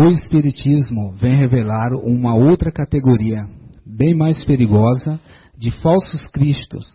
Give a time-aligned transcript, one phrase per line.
[0.00, 3.48] O Espiritismo vem revelar uma outra categoria,
[3.84, 5.18] bem mais perigosa,
[5.58, 6.86] de falsos cristos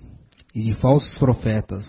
[0.56, 1.86] e de falsos profetas,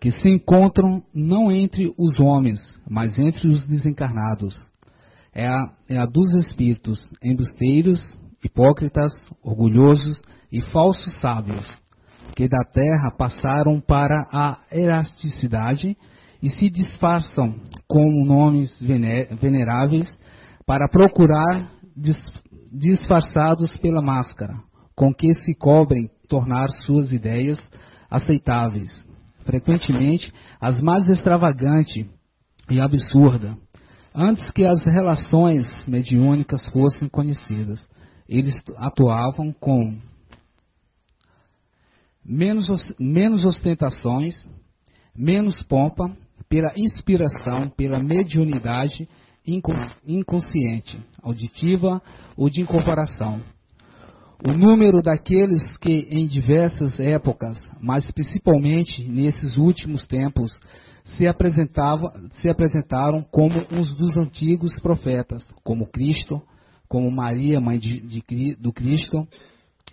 [0.00, 4.54] que se encontram não entre os homens, mas entre os desencarnados.
[5.34, 8.00] É a, é a dos espíritos embusteiros,
[8.44, 9.10] hipócritas,
[9.42, 10.22] orgulhosos
[10.52, 11.66] e falsos sábios,
[12.36, 15.96] que da terra passaram para a elasticidade
[16.40, 17.56] e se disfarçam
[17.88, 20.19] com nomes veneráveis
[20.70, 21.68] para procurar
[22.70, 24.54] disfarçados pela máscara,
[24.94, 27.58] com que se cobrem tornar suas ideias
[28.08, 28.88] aceitáveis,
[29.44, 32.08] frequentemente as mais extravagante
[32.70, 33.58] e absurda,
[34.14, 37.84] antes que as relações mediúnicas fossem conhecidas.
[38.28, 39.98] Eles atuavam com
[42.24, 44.36] menos, menos ostentações,
[45.16, 46.16] menos pompa,
[46.48, 49.08] pela inspiração, pela mediunidade
[50.06, 52.02] inconsciente, auditiva
[52.36, 53.40] ou de incorporação.
[54.44, 60.50] O número daqueles que em diversas épocas, mas principalmente nesses últimos tempos,
[61.04, 66.40] se, apresentava, se apresentaram como uns dos antigos profetas, como Cristo,
[66.88, 69.26] como Maria, mãe de, de, do Cristo,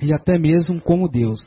[0.02, 1.40] e até mesmo como Deus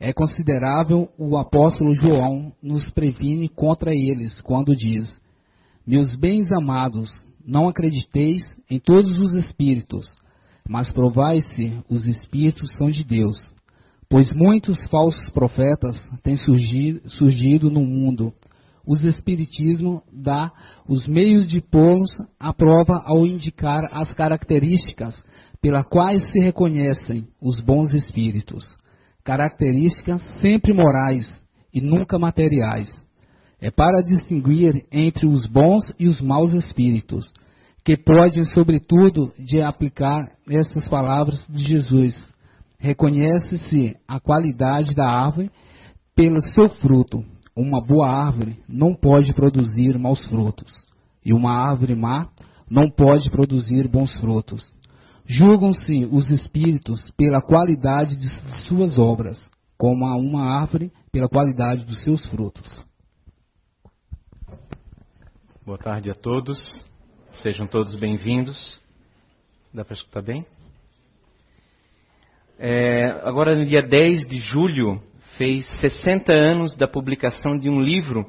[0.00, 5.20] é considerável, o apóstolo João nos previne contra eles quando diz:
[5.86, 7.10] Meus bens amados,
[7.46, 10.06] não acrediteis em todos os espíritos,
[10.68, 13.36] mas provai se os espíritos são de Deus.
[14.08, 18.32] Pois muitos falsos profetas têm surgido, surgido no mundo.
[18.86, 20.50] Os espiritismo dá
[20.88, 25.14] os meios de pô-los à prova ao indicar as características
[25.60, 28.64] pelas quais se reconhecem os bons espíritos
[29.24, 31.26] características sempre morais
[31.72, 32.88] e nunca materiais.
[33.60, 37.30] É para distinguir entre os bons e os maus espíritos,
[37.84, 42.16] que podem, sobretudo, de aplicar estas palavras de Jesus.
[42.78, 45.50] Reconhece-se a qualidade da árvore
[46.14, 47.22] pelo seu fruto.
[47.54, 50.72] Uma boa árvore não pode produzir maus frutos,
[51.24, 52.28] e uma árvore má
[52.70, 54.62] não pode produzir bons frutos.
[55.26, 58.28] Julgam-se os espíritos pela qualidade de
[58.66, 59.38] suas obras,
[59.76, 62.89] como a uma árvore pela qualidade dos seus frutos.
[65.70, 66.58] Boa tarde a todos.
[67.42, 68.80] Sejam todos bem-vindos.
[69.72, 70.44] Dá para escutar bem?
[72.58, 75.00] É, agora, no dia 10 de julho,
[75.38, 78.26] fez 60 anos da publicação de um livro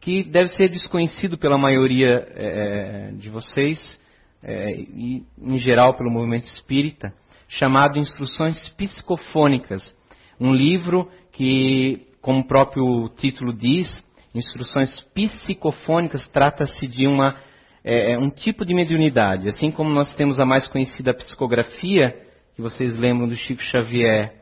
[0.00, 4.00] que deve ser desconhecido pela maioria é, de vocês,
[4.42, 7.12] é, e em geral pelo movimento espírita,
[7.50, 9.94] chamado Instruções Psicofônicas.
[10.40, 17.36] Um livro que, como o próprio título diz, Instruções Psicofônicas trata-se de uma,
[17.82, 19.48] é, é, um tipo de mediunidade.
[19.48, 22.14] Assim como nós temos a mais conhecida psicografia,
[22.54, 24.32] que vocês lembram do Chico Xavier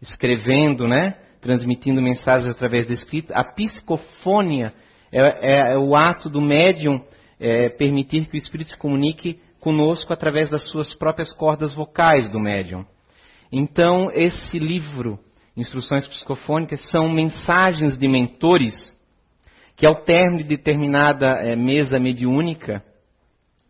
[0.00, 1.14] escrevendo, né?
[1.40, 4.74] transmitindo mensagens através da escrita, a psicofônia
[5.10, 7.00] é, é, é o ato do médium
[7.38, 12.38] é, permitir que o Espírito se comunique conosco através das suas próprias cordas vocais do
[12.38, 12.84] médium.
[13.50, 15.18] Então, esse livro,
[15.56, 18.74] Instruções Psicofônicas, são mensagens de mentores
[19.80, 22.84] que, ao término de determinada é, mesa mediúnica,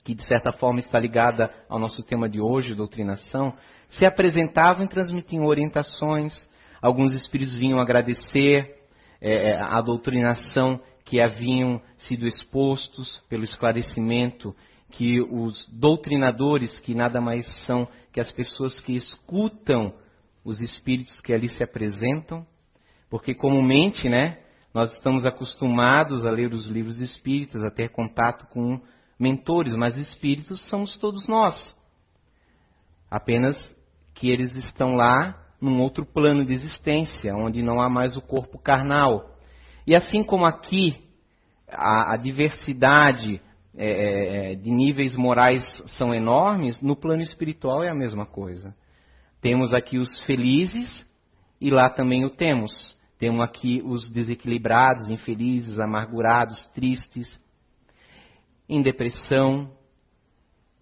[0.04, 3.54] que de certa forma está ligada ao nosso tema de hoje, doutrinação,
[3.90, 6.34] se apresentavam e transmitiam orientações.
[6.82, 8.74] Alguns espíritos vinham agradecer
[9.20, 14.52] é, a doutrinação que haviam sido expostos pelo esclarecimento
[14.90, 19.94] que os doutrinadores, que nada mais são que as pessoas que escutam
[20.44, 22.44] os espíritos que ali se apresentam,
[23.08, 24.38] porque comumente, né,
[24.72, 28.80] nós estamos acostumados a ler os livros espíritas, a ter contato com
[29.18, 31.76] mentores, mas espíritos somos todos nós.
[33.10, 33.56] Apenas
[34.14, 38.58] que eles estão lá num outro plano de existência, onde não há mais o corpo
[38.58, 39.36] carnal.
[39.86, 40.96] E assim como aqui
[41.68, 43.40] a, a diversidade
[43.76, 45.62] é, é, é, de níveis morais
[45.98, 48.74] são enormes, no plano espiritual é a mesma coisa.
[49.40, 51.06] Temos aqui os felizes
[51.60, 52.72] e lá também o temos.
[53.20, 57.38] Temos aqui os desequilibrados, infelizes, amargurados, tristes,
[58.66, 59.70] em depressão.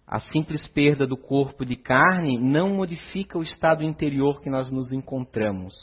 [0.07, 4.93] A simples perda do corpo de carne não modifica o estado interior que nós nos
[4.93, 5.73] encontramos.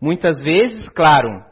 [0.00, 1.44] Muitas vezes, claro,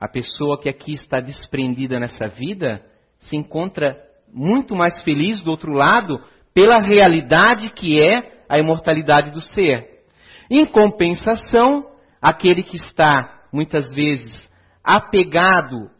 [0.00, 2.84] a pessoa que aqui está desprendida nessa vida
[3.20, 3.96] se encontra
[4.34, 6.20] muito mais feliz do outro lado
[6.52, 10.02] pela realidade que é a imortalidade do ser.
[10.50, 11.91] Em compensação,
[12.22, 14.50] aquele que está muitas vezes
[14.84, 15.90] apegado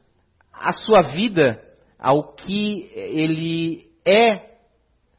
[0.52, 1.60] à sua vida,
[1.98, 4.52] ao que ele é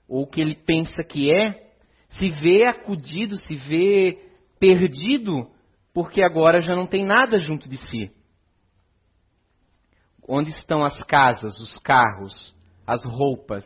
[0.07, 1.71] ou que ele pensa que é,
[2.11, 4.19] se vê acudido, se vê
[4.59, 5.49] perdido,
[5.93, 8.11] porque agora já não tem nada junto de si.
[10.27, 12.55] Onde estão as casas, os carros,
[12.87, 13.65] as roupas?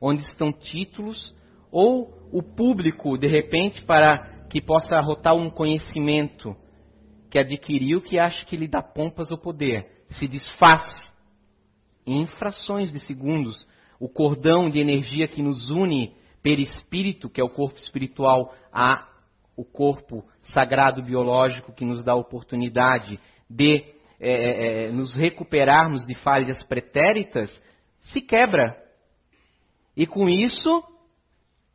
[0.00, 1.34] Onde estão títulos?
[1.70, 6.56] Ou o público, de repente, para que possa arrotar um conhecimento
[7.34, 10.84] que adquiriu que acha que lhe dá pompas ou poder, se desfaz
[12.06, 13.66] em infrações de segundos.
[13.98, 16.14] O cordão de energia que nos une
[16.44, 19.08] perispírito, que é o corpo espiritual, a
[19.56, 23.18] o corpo sagrado biológico que nos dá a oportunidade
[23.50, 23.82] de
[24.20, 27.50] é, é, é, nos recuperarmos de falhas pretéritas,
[28.12, 28.80] se quebra.
[29.96, 30.84] E com isso,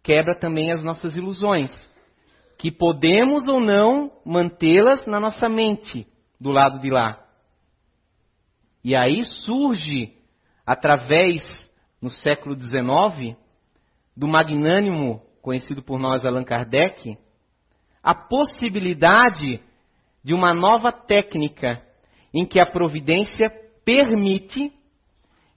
[0.02, 1.70] quebra também as nossas ilusões,
[2.60, 6.06] que podemos ou não mantê-las na nossa mente,
[6.40, 7.26] do lado de lá.
[8.84, 10.14] E aí surge,
[10.66, 11.42] através,
[12.02, 13.38] no século XIX,
[14.16, 17.18] do magnânimo conhecido por nós Allan Kardec,
[18.04, 19.62] a possibilidade
[20.22, 21.82] de uma nova técnica
[22.34, 23.50] em que a providência
[23.86, 24.74] permite,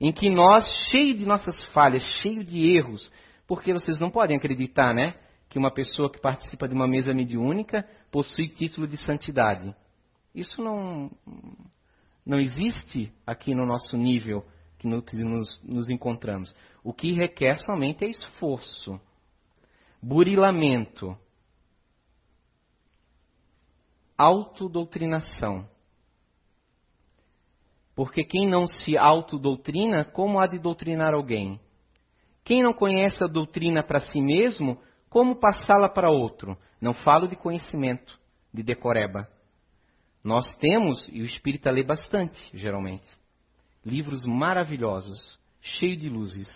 [0.00, 3.10] em que nós, cheio de nossas falhas, cheio de erros,
[3.48, 5.16] porque vocês não podem acreditar, né,
[5.52, 9.76] que uma pessoa que participa de uma mesa mediúnica possui título de santidade.
[10.34, 11.10] Isso não,
[12.24, 14.46] não existe aqui no nosso nível
[14.78, 16.54] que nos, nos encontramos.
[16.82, 18.98] O que requer somente é esforço,
[20.02, 21.14] burilamento,
[24.16, 25.68] autodoutrinação.
[27.94, 31.60] Porque quem não se autodoutrina, como há de doutrinar alguém?
[32.42, 34.80] Quem não conhece a doutrina para si mesmo,
[35.12, 36.56] como passá-la para outro?
[36.80, 38.18] Não falo de conhecimento,
[38.52, 39.28] de decoreba.
[40.24, 43.06] Nós temos, e o espírita lê bastante, geralmente,
[43.84, 46.48] livros maravilhosos, cheios de luzes,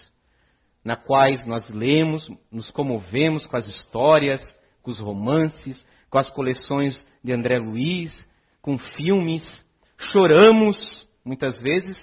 [0.82, 4.40] na quais nós lemos, nos comovemos com as histórias,
[4.82, 8.26] com os romances, com as coleções de André Luiz,
[8.62, 9.42] com filmes,
[9.98, 11.96] choramos muitas vezes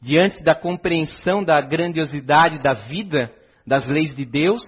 [0.00, 3.34] diante da compreensão da grandiosidade da vida,
[3.66, 4.62] das leis de Deus,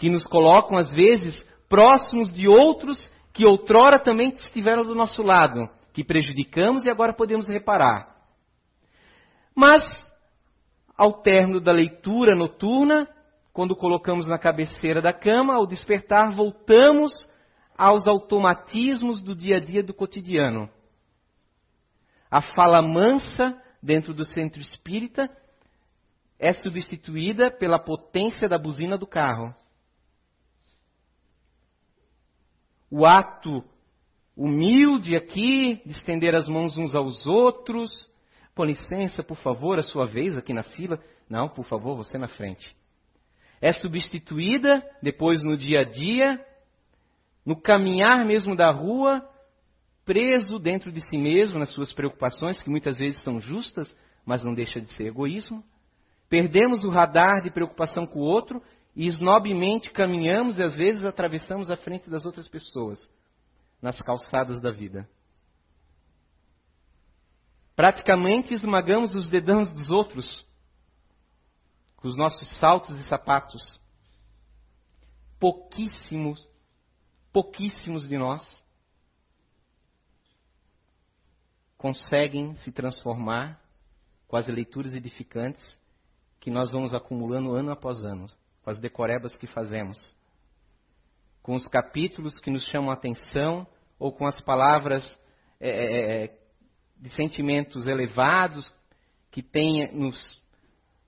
[0.00, 2.98] que nos colocam às vezes próximos de outros
[3.34, 8.16] que outrora também estiveram do nosso lado, que prejudicamos e agora podemos reparar.
[9.54, 9.84] Mas,
[10.96, 13.06] ao término da leitura noturna,
[13.52, 17.12] quando colocamos na cabeceira da cama, ao despertar, voltamos
[17.76, 20.70] aos automatismos do dia a dia do cotidiano.
[22.30, 25.28] A fala mansa dentro do centro espírita
[26.38, 29.54] é substituída pela potência da buzina do carro.
[32.90, 33.64] O ato
[34.36, 37.90] humilde aqui, de estender as mãos uns aos outros.
[38.54, 40.98] Com licença, por favor, a sua vez aqui na fila.
[41.28, 42.74] Não, por favor, você na frente.
[43.60, 46.44] É substituída depois no dia a dia
[47.44, 49.26] no caminhar mesmo da rua,
[50.04, 53.92] preso dentro de si mesmo, nas suas preocupações, que muitas vezes são justas,
[54.24, 55.64] mas não deixa de ser egoísmo.
[56.28, 58.62] Perdemos o radar de preocupação com o outro
[59.00, 62.98] e snobmente caminhamos e às vezes atravessamos a frente das outras pessoas
[63.80, 65.08] nas calçadas da vida.
[67.74, 70.46] Praticamente esmagamos os dedãos dos outros
[71.96, 73.80] com os nossos saltos e sapatos.
[75.38, 76.46] Pouquíssimos
[77.32, 78.42] pouquíssimos de nós
[81.78, 83.58] conseguem se transformar
[84.28, 85.64] com as leituras edificantes
[86.38, 88.28] que nós vamos acumulando ano após ano,
[88.70, 89.98] com as decorebas que fazemos,
[91.42, 93.66] com os capítulos que nos chamam a atenção
[93.98, 95.02] ou com as palavras
[95.58, 96.38] é, é, é
[96.96, 98.72] de sentimentos elevados
[99.32, 100.16] que tem nos,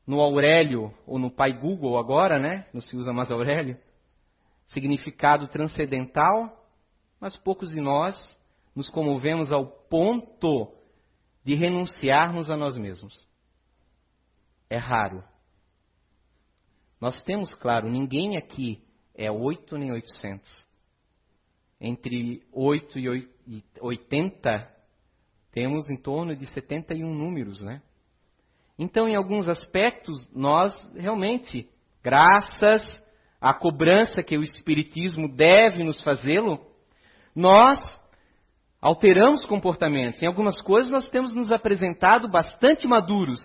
[0.05, 2.67] no Aurélio ou no Pai Google agora, né?
[2.73, 3.79] Não se usa mais Aurélio
[4.69, 6.67] significado transcendental,
[7.21, 8.17] mas poucos de nós
[8.75, 10.73] nos comovemos ao ponto
[11.45, 13.29] de renunciarmos a nós mesmos.
[14.69, 15.23] É raro.
[17.03, 18.81] Nós temos, claro, ninguém aqui
[19.13, 20.49] é 8 nem 800.
[21.81, 23.29] Entre 8 e
[23.81, 24.71] 80,
[25.51, 27.83] temos em torno de 71 números, né?
[28.79, 31.69] Então, em alguns aspectos, nós realmente,
[32.05, 33.05] graças
[33.41, 36.65] a cobrança que o Espiritismo deve nos fazê-lo,
[37.35, 37.81] nós
[38.81, 40.23] alteramos comportamentos.
[40.23, 43.41] Em algumas coisas nós temos nos apresentado bastante maduros,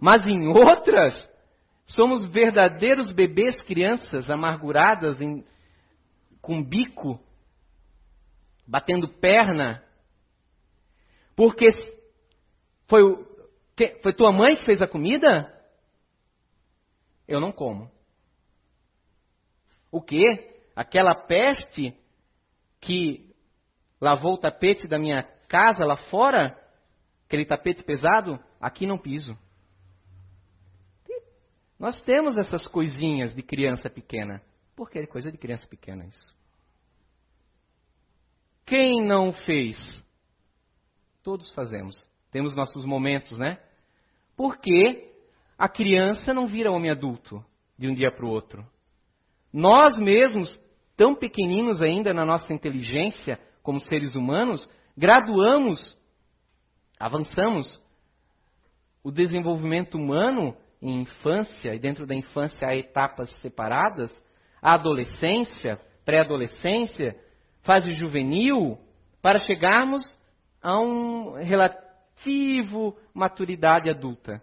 [0.00, 1.37] mas em outras
[1.88, 5.44] somos verdadeiros bebês, crianças amarguradas, em,
[6.40, 7.20] com bico,
[8.66, 9.82] batendo perna,
[11.34, 11.68] porque
[12.88, 13.02] foi,
[14.02, 15.54] foi tua mãe que fez a comida?
[17.26, 17.90] Eu não como.
[19.90, 20.60] O quê?
[20.74, 21.96] Aquela peste
[22.80, 23.34] que
[24.00, 26.58] lavou o tapete da minha casa lá fora,
[27.26, 29.36] aquele tapete pesado, aqui não piso.
[31.78, 34.42] Nós temos essas coisinhas de criança pequena.
[34.74, 36.34] Porque é coisa de criança pequena isso.
[38.64, 39.76] Quem não fez?
[41.22, 41.96] Todos fazemos.
[42.30, 43.58] Temos nossos momentos, né?
[44.36, 45.12] Porque
[45.58, 47.44] a criança não vira homem adulto
[47.76, 48.64] de um dia para o outro.
[49.52, 50.48] Nós mesmos,
[50.96, 55.98] tão pequeninos ainda na nossa inteligência, como seres humanos, graduamos,
[57.00, 57.82] avançamos
[59.02, 64.10] o desenvolvimento humano em infância, e dentro da infância há etapas separadas,
[64.62, 67.18] a adolescência, pré-adolescência,
[67.62, 68.78] fase juvenil,
[69.20, 70.04] para chegarmos
[70.62, 74.42] a um relativo maturidade adulta.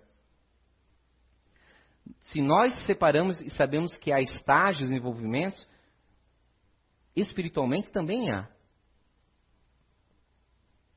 [2.26, 5.68] Se nós separamos e sabemos que há estágios, desenvolvimentos,
[7.16, 8.48] espiritualmente também há.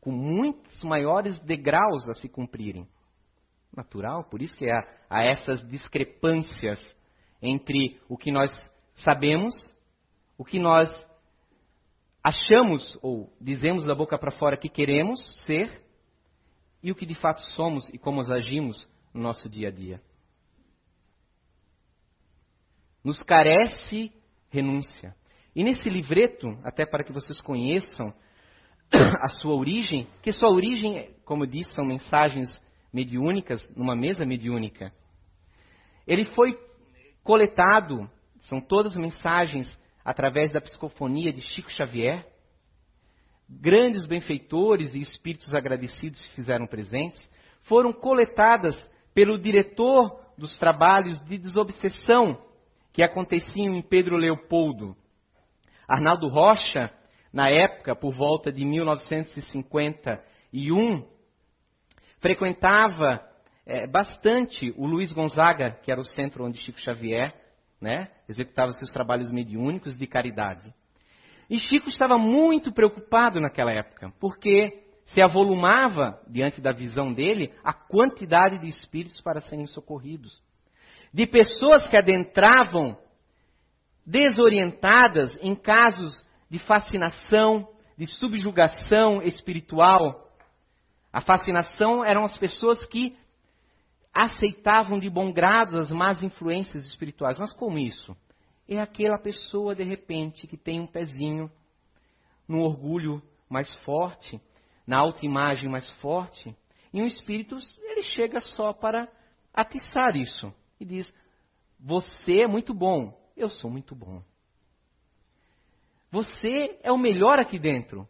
[0.00, 2.88] Com muitos maiores degraus a se cumprirem.
[3.78, 6.80] Natural, por isso que há, há essas discrepâncias
[7.40, 8.50] entre o que nós
[8.96, 9.54] sabemos,
[10.36, 10.88] o que nós
[12.20, 15.70] achamos ou dizemos da boca para fora que queremos ser
[16.82, 20.02] e o que de fato somos e como agimos no nosso dia a dia.
[23.04, 24.12] Nos carece
[24.50, 25.14] renúncia.
[25.54, 28.12] E nesse livreto, até para que vocês conheçam
[29.22, 32.60] a sua origem, que sua origem, como eu disse, são mensagens
[32.92, 34.92] mediúnicas numa mesa mediúnica.
[36.06, 36.58] Ele foi
[37.22, 38.08] coletado,
[38.40, 42.26] são todas mensagens através da psicofonia de Chico Xavier.
[43.48, 47.20] Grandes benfeitores e espíritos agradecidos se fizeram presentes.
[47.62, 48.76] Foram coletadas
[49.12, 52.40] pelo diretor dos trabalhos de desobsessão
[52.92, 54.96] que aconteciam em Pedro Leopoldo.
[55.86, 56.90] Arnaldo Rocha,
[57.32, 61.06] na época, por volta de 1951,
[62.20, 63.22] frequentava
[63.66, 67.34] é, bastante o Luiz Gonzaga, que era o centro onde Chico Xavier
[67.80, 70.74] né, executava seus trabalhos mediúnicos de caridade.
[71.48, 77.72] E Chico estava muito preocupado naquela época, porque se avolumava, diante da visão dele, a
[77.72, 80.42] quantidade de espíritos para serem socorridos.
[81.12, 82.98] De pessoas que adentravam
[84.04, 86.14] desorientadas em casos
[86.50, 90.27] de fascinação, de subjugação espiritual,
[91.12, 93.16] a fascinação eram as pessoas que
[94.12, 97.38] aceitavam de bom grado as más influências espirituais.
[97.38, 98.16] Mas como isso?
[98.68, 101.50] É aquela pessoa, de repente, que tem um pezinho
[102.46, 104.40] no orgulho mais forte,
[104.86, 106.54] na autoimagem mais forte,
[106.92, 109.08] e um espírito, ele chega só para
[109.52, 110.52] atiçar isso.
[110.80, 111.12] E diz:
[111.78, 114.22] Você é muito bom, eu sou muito bom.
[116.10, 118.08] Você é o melhor aqui dentro.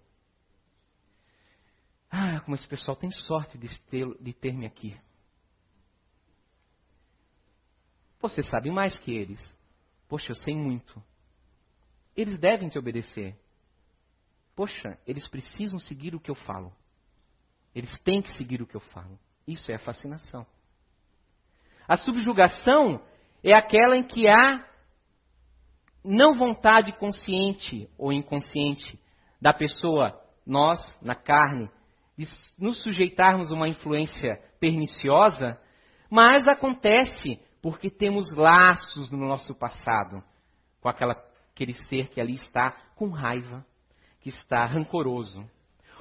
[2.11, 4.99] Ah, como esse pessoal tem sorte de ter-me de ter aqui.
[8.21, 9.41] Você sabe mais que eles.
[10.09, 11.03] Poxa, eu sei muito.
[12.17, 13.39] Eles devem te obedecer.
[14.57, 16.73] Poxa, eles precisam seguir o que eu falo.
[17.75, 19.19] Eles têm que seguir o que eu falo.
[19.47, 20.47] Isso é a fascinação.
[21.87, 23.01] A subjugação
[23.43, 24.67] é aquela em que há
[26.05, 28.99] não vontade consciente ou inconsciente
[29.41, 31.71] da pessoa, nós, na carne,
[32.19, 32.27] de
[32.59, 35.57] nos sujeitarmos a uma influência perniciosa,
[36.11, 40.23] mas acontece porque temos laços no nosso passado
[40.81, 41.13] com aquela,
[41.53, 43.65] aquele ser que ali está com raiva,
[44.21, 45.49] que está rancoroso.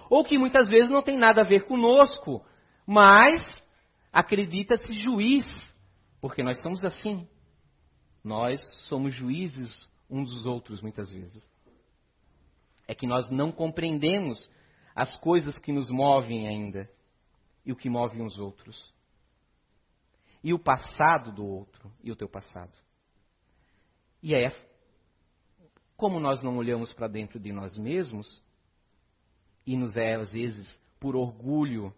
[0.09, 2.43] Ou que muitas vezes não tem nada a ver conosco,
[2.85, 3.63] mas
[4.11, 5.45] acredita-se juiz,
[6.19, 7.27] porque nós somos assim.
[8.23, 11.47] Nós somos juízes uns dos outros muitas vezes.
[12.87, 14.49] É que nós não compreendemos
[14.97, 16.89] as coisas que nos movem ainda
[17.63, 18.75] e o que move uns outros.
[20.43, 22.75] E o passado do outro e o teu passado.
[24.23, 24.51] E é
[25.95, 28.43] como nós não olhamos para dentro de nós mesmos
[29.67, 30.67] e nos é às vezes
[30.99, 31.93] por orgulho,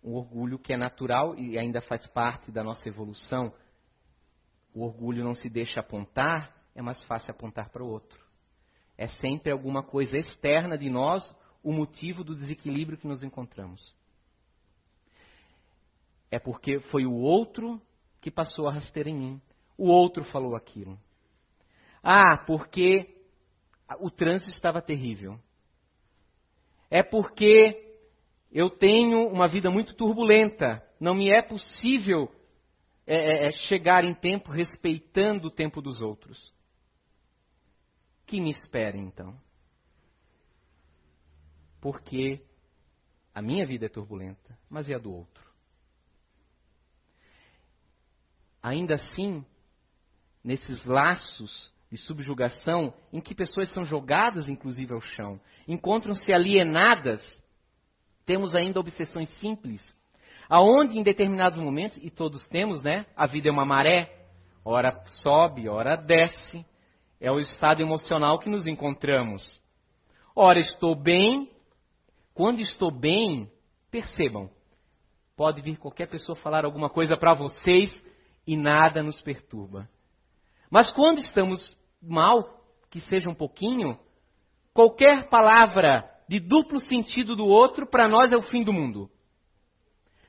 [0.00, 3.52] um orgulho que é natural e ainda faz parte da nossa evolução.
[4.72, 8.24] O orgulho não se deixa apontar, é mais fácil apontar para o outro.
[8.96, 13.94] É sempre alguma coisa externa de nós o motivo do desequilíbrio que nos encontramos.
[16.30, 17.80] É porque foi o outro
[18.20, 19.42] que passou a rasteira em mim.
[19.76, 20.98] O outro falou aquilo.
[22.02, 23.22] Ah, porque
[24.00, 25.38] o trânsito estava terrível.
[26.90, 27.98] É porque
[28.50, 30.82] eu tenho uma vida muito turbulenta.
[30.98, 32.30] Não me é possível
[33.06, 36.52] é, é, é chegar em tempo respeitando o tempo dos outros.
[38.26, 39.38] que me espera então?
[41.82, 42.40] Porque
[43.34, 45.42] a minha vida é turbulenta, mas e a do outro?
[48.62, 49.44] Ainda assim,
[50.44, 57.20] nesses laços de subjugação, em que pessoas são jogadas inclusive ao chão, encontram-se alienadas,
[58.24, 59.82] temos ainda obsessões simples,
[60.48, 63.06] aonde em determinados momentos, e todos temos, né?
[63.16, 64.28] A vida é uma maré,
[64.64, 66.64] ora sobe, ora desce,
[67.20, 69.60] é o estado emocional que nos encontramos.
[70.34, 71.50] Ora estou bem,
[72.34, 73.50] quando estou bem,
[73.90, 74.50] percebam,
[75.36, 77.90] pode vir qualquer pessoa falar alguma coisa para vocês
[78.46, 79.88] e nada nos perturba.
[80.70, 83.98] Mas quando estamos mal, que seja um pouquinho,
[84.72, 89.10] qualquer palavra de duplo sentido do outro, para nós é o fim do mundo.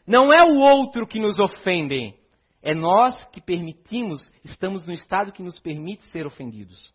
[0.06, 2.14] Não é o outro que nos ofende,
[2.62, 6.94] é nós que permitimos, estamos no estado que nos permite ser ofendidos.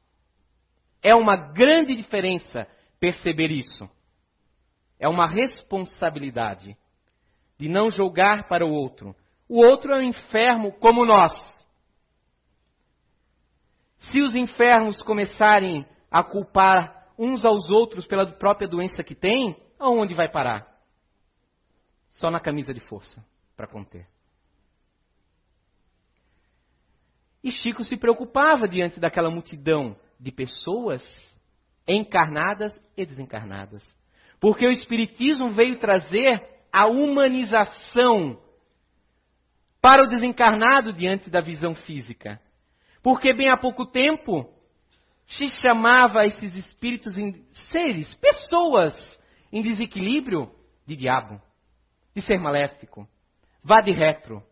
[1.02, 2.68] É uma grande diferença
[3.00, 3.88] perceber isso.
[4.98, 6.76] É uma responsabilidade
[7.58, 9.14] de não julgar para o outro.
[9.48, 11.32] O outro é um enfermo como nós.
[13.98, 20.14] Se os enfermos começarem a culpar uns aos outros pela própria doença que têm, aonde
[20.14, 20.66] vai parar?
[22.10, 23.24] Só na camisa de força
[23.56, 24.06] para conter.
[27.42, 31.02] E Chico se preocupava diante daquela multidão de pessoas
[31.86, 33.82] encarnadas e desencarnadas.
[34.40, 36.42] Porque o Espiritismo veio trazer
[36.72, 38.40] a humanização
[39.80, 42.40] para o desencarnado diante da visão física.
[43.02, 44.48] Porque bem há pouco tempo
[45.26, 48.94] se chamava esses espíritos, em, seres, pessoas
[49.52, 50.50] em desequilíbrio
[50.86, 51.40] de diabo,
[52.14, 53.08] de ser maléfico,
[53.62, 54.42] vá de retro,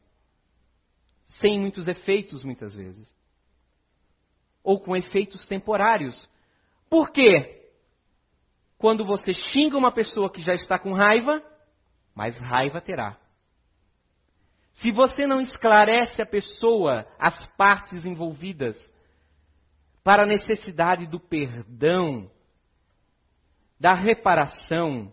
[1.40, 3.08] sem muitos efeitos muitas vezes,
[4.62, 6.28] ou com efeitos temporários.
[6.90, 7.65] Por quê?
[8.78, 11.42] Quando você xinga uma pessoa que já está com raiva,
[12.14, 13.16] mais raiva terá.
[14.74, 18.76] Se você não esclarece a pessoa, as partes envolvidas,
[20.04, 22.30] para a necessidade do perdão,
[23.80, 25.12] da reparação,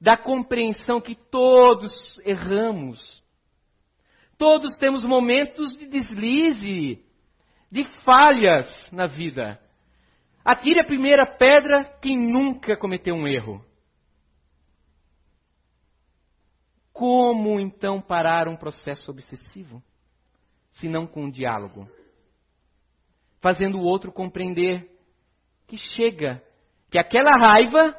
[0.00, 3.22] da compreensão que todos erramos,
[4.36, 7.04] todos temos momentos de deslize,
[7.70, 9.60] de falhas na vida.
[10.44, 13.64] Atire a primeira pedra quem nunca cometeu um erro.
[16.92, 19.82] Como então parar um processo obsessivo?
[20.72, 21.88] Se não com um diálogo.
[23.40, 24.90] Fazendo o outro compreender
[25.66, 26.42] que chega,
[26.90, 27.96] que aquela raiva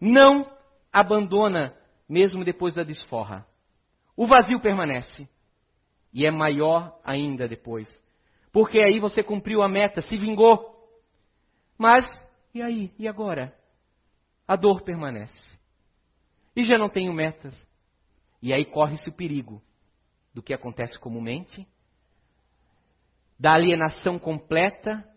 [0.00, 0.44] não
[0.92, 1.74] abandona
[2.08, 3.46] mesmo depois da desforra.
[4.16, 5.28] O vazio permanece.
[6.12, 7.88] E é maior ainda depois.
[8.52, 10.73] Porque aí você cumpriu a meta, se vingou.
[11.78, 12.04] Mas,
[12.54, 12.92] e aí?
[12.98, 13.54] E agora?
[14.46, 15.54] A dor permanece.
[16.54, 17.54] E já não tenho metas.
[18.40, 19.62] E aí corre-se o perigo
[20.32, 21.66] do que acontece comumente,
[23.38, 25.08] da alienação completa,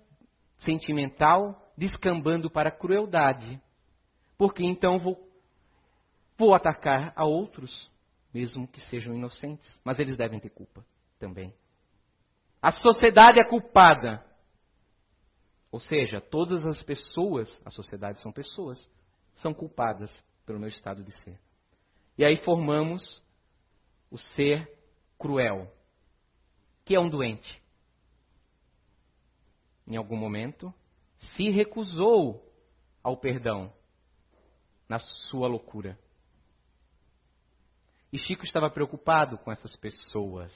[0.60, 3.62] sentimental, descambando para a crueldade.
[4.38, 5.18] Porque então vou,
[6.38, 7.92] vou atacar a outros,
[8.34, 10.86] mesmo que sejam inocentes, mas eles devem ter culpa
[11.20, 11.54] também.
[12.62, 14.26] A sociedade é culpada
[15.72, 18.90] ou seja, todas as pessoas, a sociedade são pessoas,
[19.36, 20.12] são culpadas
[20.46, 21.40] pelo meu estado de ser.
[22.18, 23.24] E aí formamos
[24.10, 24.72] o ser
[25.20, 25.72] cruel,
[26.86, 27.62] que é um doente.
[29.86, 30.74] Em algum momento,
[31.36, 32.44] se recusou
[33.04, 33.74] ao perdão
[34.88, 36.00] na sua loucura.
[38.12, 40.52] E Chico estava preocupado com essas pessoas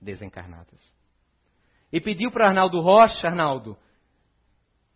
[0.00, 0.95] desencarnadas.
[1.92, 3.76] E pediu para Arnaldo Rocha, Arnaldo,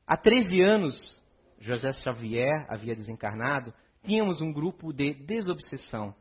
[0.07, 1.23] há 13 anos,
[1.61, 3.73] José Xavier havia desencarnado,
[4.03, 6.15] tínhamos um grupo de desobsessão.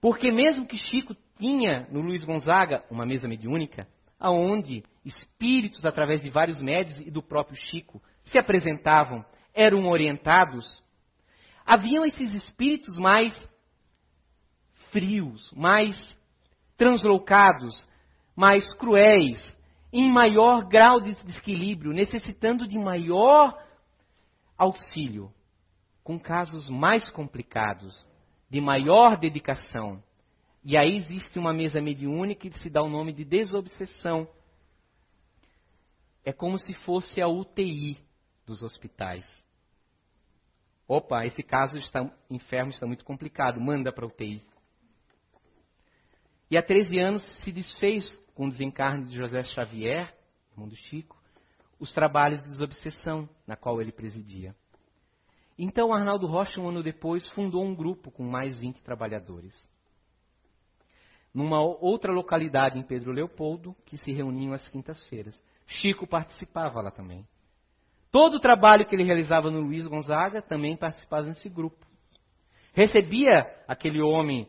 [0.00, 6.28] Porque mesmo que Chico tinha no Luiz Gonzaga uma mesa mediúnica, aonde espíritos através de
[6.28, 9.24] vários médios e do próprio Chico se apresentavam,
[9.54, 10.82] eram orientados,
[11.64, 13.32] haviam esses espíritos mais
[14.90, 15.96] frios, mais
[16.76, 17.74] translocados,
[18.36, 19.38] mais cruéis,
[19.92, 23.58] em maior grau de desequilíbrio, necessitando de maior
[24.56, 25.32] auxílio,
[26.02, 28.06] com casos mais complicados,
[28.50, 30.02] de maior dedicação.
[30.64, 34.28] E aí existe uma mesa mediúnica que se dá o nome de desobsessão.
[36.24, 37.96] É como se fosse a UTI
[38.44, 39.26] dos hospitais.
[40.86, 44.42] Opa, esse caso está enfermo, está muito complicado, manda para a UTI.
[46.50, 48.04] E há 13 anos se desfez
[48.38, 50.14] com o desencarne de José Xavier,
[50.52, 51.20] irmão do Chico,
[51.80, 54.54] os trabalhos de desobsessão na qual ele presidia.
[55.58, 59.52] Então Arnaldo Rocha, um ano depois, fundou um grupo com mais 20 trabalhadores.
[61.34, 65.34] Numa outra localidade em Pedro Leopoldo, que se reuniam às quintas-feiras.
[65.66, 67.26] Chico participava lá também.
[68.12, 71.84] Todo o trabalho que ele realizava no Luiz Gonzaga também participava nesse grupo.
[72.72, 74.48] Recebia aquele homem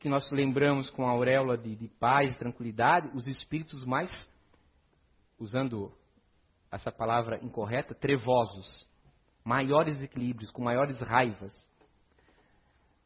[0.00, 4.10] que nós lembramos com a auréola de, de paz tranquilidade, os espíritos mais,
[5.38, 5.92] usando
[6.72, 8.88] essa palavra incorreta, trevosos,
[9.44, 11.54] maiores equilíbrios, com maiores raivas.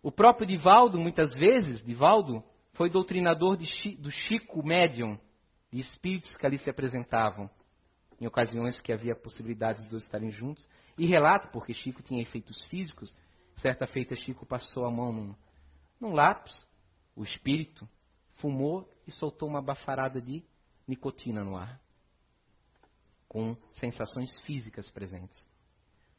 [0.00, 5.18] O próprio Divaldo, muitas vezes, Divaldo foi doutrinador de, do Chico Médium,
[5.72, 7.50] de espíritos que ali se apresentavam,
[8.20, 12.62] em ocasiões que havia possibilidade de dois estarem juntos, e relata, porque Chico tinha efeitos
[12.66, 13.12] físicos,
[13.56, 15.34] certa feita Chico passou a mão num,
[16.00, 16.54] num lápis,
[17.16, 17.88] o espírito
[18.36, 20.42] fumou e soltou uma bafarada de
[20.86, 21.80] nicotina no ar,
[23.28, 25.36] com sensações físicas presentes.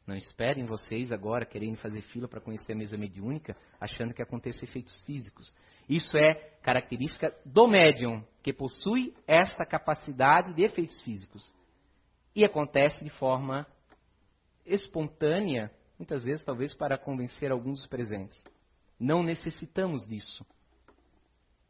[0.06, 4.64] Não esperem vocês agora querendo fazer fila para conhecer a mesa mediúnica, achando que aconteça
[4.64, 5.52] efeitos físicos.
[5.88, 11.52] Isso é característica do médium, que possui esta capacidade de efeitos físicos.
[12.34, 13.66] E acontece de forma
[14.64, 18.40] espontânea, muitas vezes talvez para convencer alguns dos presentes.
[18.98, 20.46] Não necessitamos disso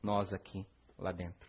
[0.02, 0.66] nós aqui,
[0.98, 1.48] lá dentro.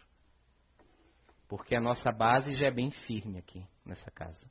[1.47, 4.49] Porque a nossa base já é bem firme aqui, nessa casa.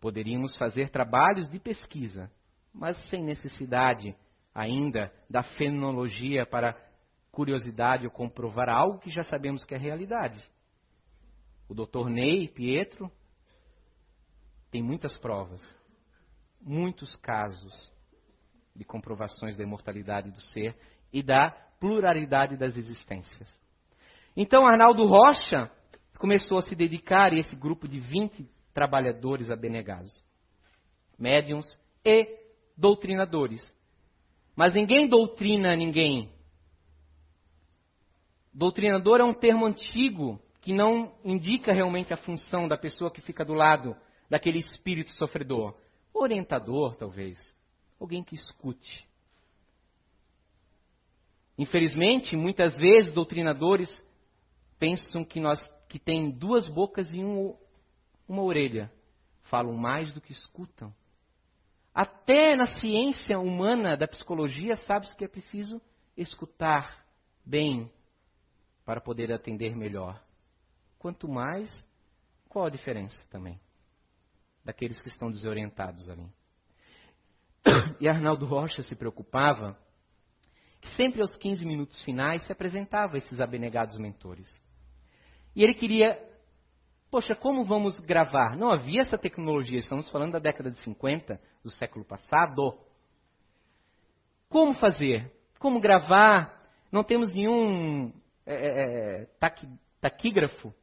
[0.00, 2.30] Poderíamos fazer trabalhos de pesquisa,
[2.72, 4.14] mas sem necessidade
[4.54, 6.78] ainda da fenomenologia para
[7.32, 10.40] curiosidade ou comprovar algo que já sabemos que é realidade.
[11.68, 13.10] O doutor Ney Pietro
[14.70, 15.60] tem muitas provas,
[16.60, 17.92] muitos casos
[18.76, 20.76] de comprovações da imortalidade do ser
[21.12, 21.50] e da
[21.84, 23.46] pluralidade das existências.
[24.34, 25.70] Então Arnaldo Rocha
[26.18, 30.10] começou a se dedicar a esse grupo de 20 trabalhadores abnegados,
[31.18, 31.66] médiums
[32.02, 32.26] e
[32.74, 33.62] doutrinadores.
[34.56, 36.32] Mas ninguém doutrina ninguém.
[38.50, 43.44] Doutrinador é um termo antigo que não indica realmente a função da pessoa que fica
[43.44, 43.94] do lado
[44.30, 45.74] daquele espírito sofredor.
[46.14, 47.38] Orientador, talvez.
[48.00, 49.06] Alguém que escute.
[51.56, 53.88] Infelizmente, muitas vezes doutrinadores
[54.78, 57.56] pensam que nós que têm duas bocas e um,
[58.26, 58.90] uma orelha
[59.44, 60.92] falam mais do que escutam.
[61.94, 65.80] Até na ciência humana da psicologia sabe-se que é preciso
[66.16, 67.06] escutar
[67.44, 67.88] bem
[68.84, 70.20] para poder atender melhor.
[70.98, 71.70] Quanto mais,
[72.48, 73.60] qual a diferença também
[74.64, 76.26] daqueles que estão desorientados ali?
[78.00, 79.78] E Arnaldo Rocha se preocupava
[80.84, 84.46] que sempre aos 15 minutos finais se apresentava a esses abnegados mentores.
[85.56, 86.22] E ele queria,
[87.10, 88.54] poxa, como vamos gravar?
[88.54, 92.78] Não havia essa tecnologia, estamos falando da década de 50, do século passado.
[94.48, 95.32] Como fazer?
[95.58, 96.62] Como gravar?
[96.92, 98.12] Não temos nenhum
[98.46, 99.66] é, é, é taqui,
[100.02, 100.74] taquígrafo,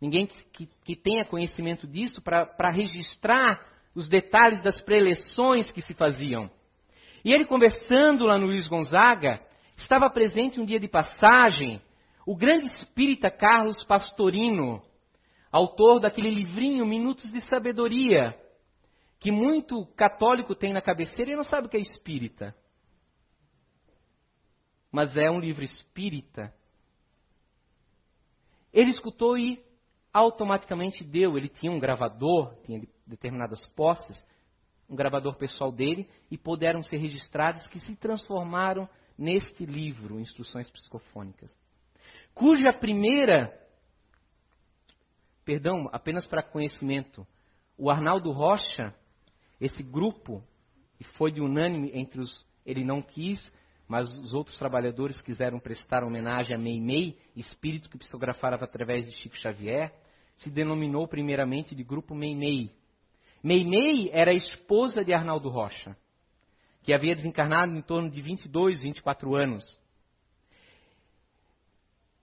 [0.00, 3.64] ninguém que, que, que, tenha conhecimento disso para registrar
[3.94, 6.50] os detalhes das preleções que se faziam.
[7.24, 9.40] E ele conversando lá no Luiz Gonzaga,
[9.76, 11.80] estava presente um dia de passagem
[12.26, 14.82] o grande espírita Carlos Pastorino,
[15.50, 18.38] autor daquele livrinho Minutos de Sabedoria,
[19.18, 22.54] que muito católico tem na cabeceira e não sabe o que é espírita.
[24.92, 26.54] Mas é um livro espírita.
[28.72, 29.60] Ele escutou e
[30.12, 31.36] automaticamente deu.
[31.36, 34.16] Ele tinha um gravador, tinha determinadas posses,
[34.90, 41.50] um gravador pessoal dele e puderam ser registrados que se transformaram neste livro, Instruções Psicofônicas,
[42.34, 43.56] cuja primeira,
[45.44, 47.26] perdão, apenas para conhecimento,
[47.78, 48.94] o Arnaldo Rocha,
[49.60, 50.42] esse grupo,
[50.98, 53.40] e foi de unânime entre os, ele não quis,
[53.86, 59.36] mas os outros trabalhadores quiseram prestar homenagem a Meimei, espírito que psicografava através de Chico
[59.36, 59.92] Xavier,
[60.36, 62.72] se denominou primeiramente de Grupo Meimei,
[63.42, 65.96] Meimei era a esposa de Arnaldo Rocha,
[66.82, 69.80] que havia desencarnado em torno de 22, 24 anos.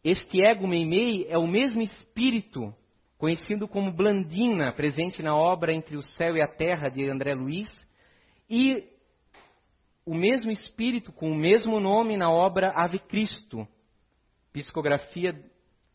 [0.03, 2.73] Este ego Meimei é o mesmo espírito
[3.17, 7.69] conhecido como Blandina, presente na obra Entre o Céu e a Terra de André Luiz,
[8.49, 8.87] e
[10.05, 13.67] o mesmo espírito com o mesmo nome na obra Ave Cristo,
[14.53, 15.33] psicografia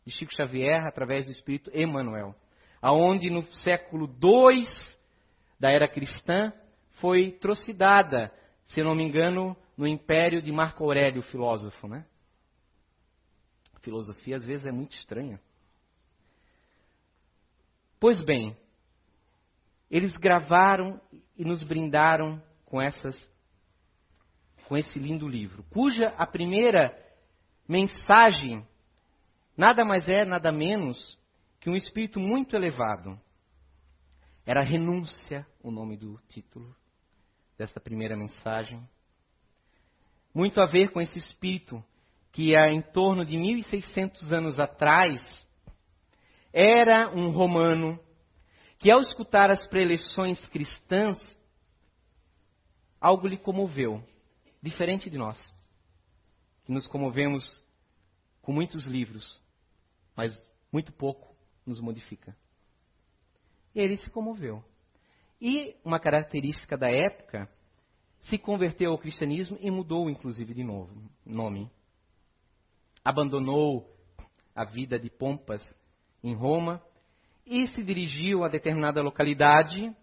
[0.05, 2.35] de Chico Xavier através do espírito Emmanuel,
[2.81, 4.67] aonde no século II
[5.63, 6.51] da era cristã
[6.99, 8.33] foi trucidada,
[8.65, 12.05] se não me engano, no império de Marco Aurélio, filósofo, né?
[13.73, 15.39] A filosofia às vezes é muito estranha.
[17.97, 18.57] Pois bem,
[19.89, 20.99] eles gravaram
[21.37, 23.15] e nos brindaram com essas
[24.67, 26.93] com esse lindo livro, cuja a primeira
[27.69, 28.67] mensagem
[29.55, 31.17] nada mais é, nada menos
[31.61, 33.17] que um espírito muito elevado.
[34.45, 36.75] Era renúncia o nome do título
[37.57, 38.85] desta primeira mensagem.
[40.33, 41.83] Muito a ver com esse espírito
[42.31, 45.21] que há em torno de 1600 anos atrás
[46.51, 47.97] era um romano
[48.79, 51.17] que ao escutar as preleções cristãs
[52.99, 54.03] algo lhe comoveu,
[54.61, 55.37] diferente de nós,
[56.65, 57.43] que nos comovemos
[58.41, 59.41] com muitos livros,
[60.15, 60.33] mas
[60.71, 61.33] muito pouco
[61.65, 62.35] nos modifica.
[63.75, 64.63] Ele se comoveu.
[65.41, 67.49] E uma característica da época,
[68.23, 70.93] se converteu ao cristianismo e mudou, inclusive, de novo
[71.25, 71.69] nome.
[73.03, 73.85] Abandonou
[74.55, 75.61] a vida de pompas
[76.23, 76.81] em Roma
[77.45, 79.93] e se dirigiu a determinada localidade,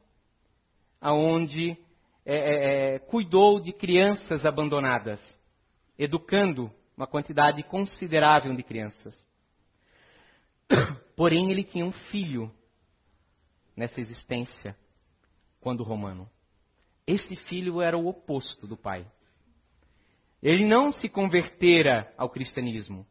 [1.00, 1.78] aonde
[2.26, 5.20] é, é, é, cuidou de crianças abandonadas,
[5.98, 9.14] educando uma quantidade considerável de crianças.
[11.16, 12.52] Porém, ele tinha um filho
[13.80, 14.76] nessa existência
[15.58, 16.30] quando romano.
[17.06, 19.10] Este filho era o oposto do pai.
[20.42, 23.06] Ele não se convertera ao cristianismo,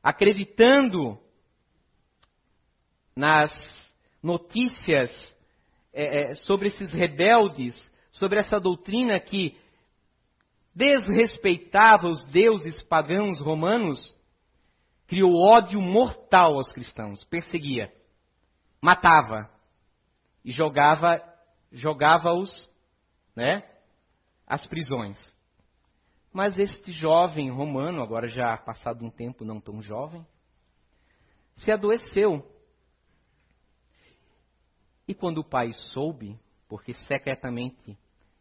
[0.00, 1.18] acreditando
[3.16, 3.52] nas
[4.22, 5.10] notícias
[5.92, 7.74] é, é, sobre esses rebeldes,
[8.12, 9.58] sobre essa doutrina que
[10.72, 14.16] desrespeitava os deuses pagãos romanos,
[15.08, 17.92] criou ódio mortal aos cristãos, perseguia,
[18.82, 19.48] matava
[20.44, 21.22] e jogava
[21.72, 22.70] jogava-os,
[23.34, 23.66] né,
[24.46, 25.18] às prisões.
[26.32, 30.26] Mas este jovem romano, agora já passado um tempo não tão jovem,
[31.56, 32.46] se adoeceu.
[35.06, 37.98] E quando o pai soube, porque secretamente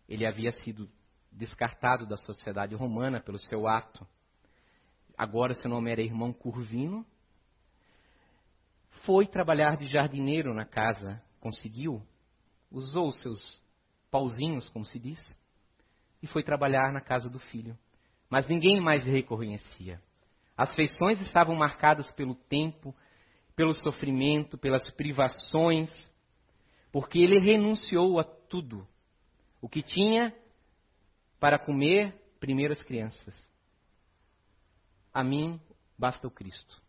[0.08, 0.90] ele havia sido
[1.32, 4.06] descartado da sociedade romana pelo seu ato,
[5.18, 7.06] agora seu nome era irmão Curvino,
[9.06, 12.02] foi trabalhar de jardineiro na casa, conseguiu,
[12.72, 13.62] usou os seus
[14.10, 15.20] pauzinhos, como se diz,
[16.22, 17.78] e foi trabalhar na casa do filho.
[18.30, 20.02] Mas ninguém mais reconhecia.
[20.56, 22.96] As feições estavam marcadas pelo tempo,
[23.56, 25.90] pelo sofrimento, pelas privações,
[26.92, 28.88] porque ele renunciou a tudo.
[29.62, 30.36] O que tinha
[31.40, 33.36] para comer, primeiro as crianças.
[35.14, 35.60] A mim
[35.98, 36.81] basta o Cristo.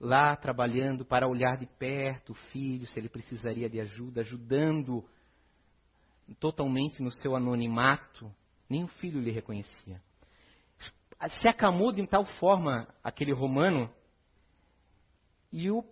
[0.00, 5.04] Lá trabalhando para olhar de perto o filho, se ele precisaria de ajuda, ajudando
[6.38, 8.32] totalmente no seu anonimato.
[8.68, 10.00] Nem o filho lhe reconhecia.
[11.40, 13.90] Se acamou de tal forma aquele romano,
[15.50, 15.82] e o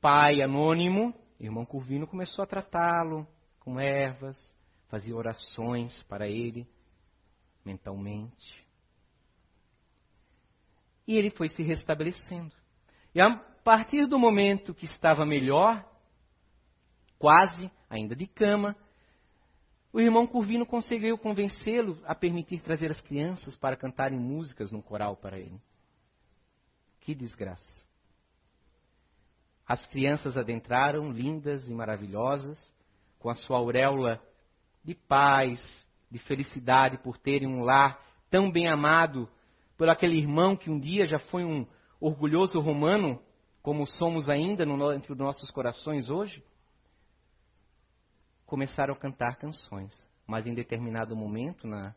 [0.00, 3.26] pai anônimo, irmão Curvino, começou a tratá-lo
[3.60, 4.36] com ervas,
[4.88, 6.68] fazia orações para ele
[7.64, 8.64] mentalmente.
[11.06, 12.54] E ele foi se restabelecendo.
[13.14, 15.84] E a partir do momento que estava melhor,
[17.18, 18.76] quase, ainda de cama,
[19.92, 25.16] o irmão Curvino conseguiu convencê-lo a permitir trazer as crianças para cantarem músicas num coral
[25.16, 25.60] para ele.
[27.00, 27.84] Que desgraça.
[29.66, 32.56] As crianças adentraram, lindas e maravilhosas,
[33.18, 34.22] com a sua auréola
[34.84, 35.58] de paz,
[36.08, 38.00] de felicidade por terem um lar
[38.30, 39.28] tão bem amado
[39.76, 41.66] por aquele irmão que um dia já foi um
[41.98, 43.20] orgulhoso romano
[43.66, 46.40] como somos ainda no, entre os nossos corações hoje,
[48.46, 49.92] começaram a cantar canções.
[50.24, 51.92] Mas em determinado momento, na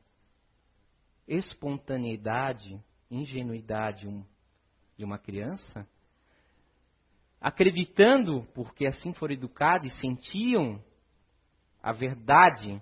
[1.27, 4.07] espontaneidade, ingenuidade
[4.97, 5.87] de uma criança,
[7.39, 10.83] acreditando, porque assim foram educados e sentiam
[11.83, 12.81] a verdade,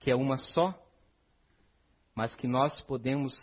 [0.00, 0.74] que é uma só,
[2.14, 3.34] mas que nós podemos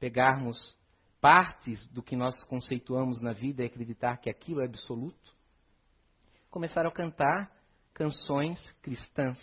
[0.00, 0.76] pegarmos
[1.24, 5.34] partes do que nós conceituamos na vida e acreditar que aquilo é absoluto,
[6.50, 7.50] começaram a cantar
[7.94, 9.40] canções cristãs.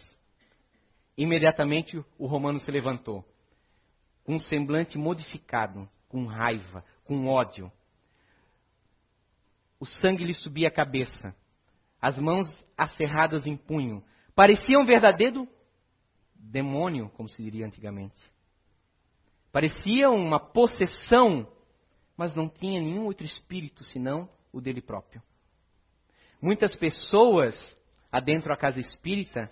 [1.17, 3.26] Imediatamente o romano se levantou,
[4.24, 7.72] com um semblante modificado, com raiva, com ódio.
[9.80, 11.36] O sangue lhe subia a cabeça,
[12.00, 14.04] as mãos acerradas em punho.
[14.36, 15.50] Parecia um verdadeiro
[16.36, 18.22] demônio, como se diria antigamente.
[19.52, 21.52] Parecia uma possessão
[22.21, 25.23] mas não tinha nenhum outro espírito senão o dele próprio.
[26.39, 27.55] Muitas pessoas
[28.12, 29.51] adentro a casa espírita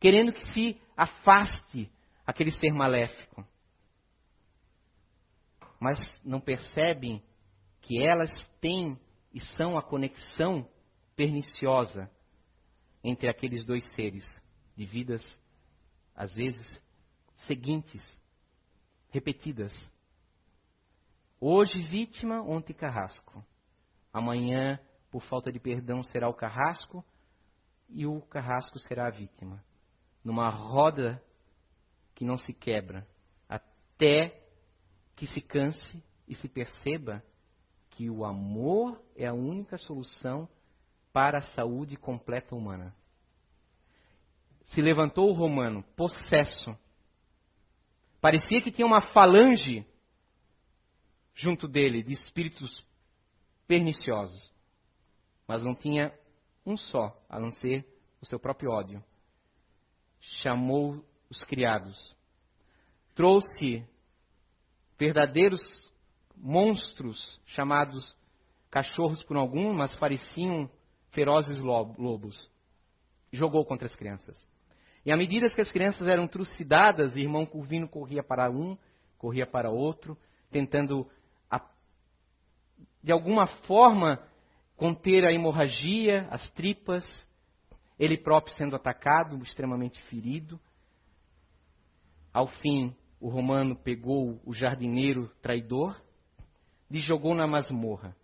[0.00, 1.88] querendo que se afaste
[2.26, 3.46] aquele ser maléfico,
[5.78, 7.22] mas não percebem
[7.80, 8.28] que elas
[8.60, 8.98] têm
[9.32, 10.68] e são a conexão
[11.14, 12.10] perniciosa
[13.04, 14.24] entre aqueles dois seres
[14.76, 15.22] de vidas,
[16.16, 16.82] às vezes,
[17.46, 18.02] seguintes,
[19.10, 19.72] repetidas.
[21.42, 23.42] Hoje vítima, ontem carrasco.
[24.12, 24.78] Amanhã,
[25.10, 27.02] por falta de perdão, será o carrasco
[27.88, 29.64] e o carrasco será a vítima.
[30.22, 31.22] Numa roda
[32.14, 33.06] que não se quebra,
[33.48, 34.38] até
[35.16, 37.24] que se canse e se perceba
[37.88, 40.46] que o amor é a única solução
[41.10, 42.94] para a saúde completa humana.
[44.66, 46.76] Se levantou o romano, possesso.
[48.20, 49.86] Parecia que tinha uma falange
[51.40, 52.84] junto dele de espíritos
[53.66, 54.52] perniciosos,
[55.48, 56.12] mas não tinha
[56.64, 57.86] um só, a não ser
[58.20, 59.02] o seu próprio ódio.
[60.42, 62.14] Chamou os criados,
[63.14, 63.86] trouxe
[64.98, 65.60] verdadeiros
[66.36, 68.14] monstros chamados
[68.70, 70.70] cachorros por algum, mas pareciam
[71.10, 72.50] ferozes lobos.
[73.32, 74.36] Jogou contra as crianças.
[75.06, 78.76] E à medida que as crianças eram trucidadas, irmão Curvino corria para um,
[79.16, 80.18] corria para outro,
[80.50, 81.08] tentando,
[83.02, 84.22] de alguma forma,
[84.76, 87.04] conter a hemorragia, as tripas,
[87.98, 90.60] ele próprio sendo atacado, extremamente ferido.
[92.32, 96.00] Ao fim, o romano pegou o jardineiro traidor
[96.90, 98.16] e jogou na masmorra.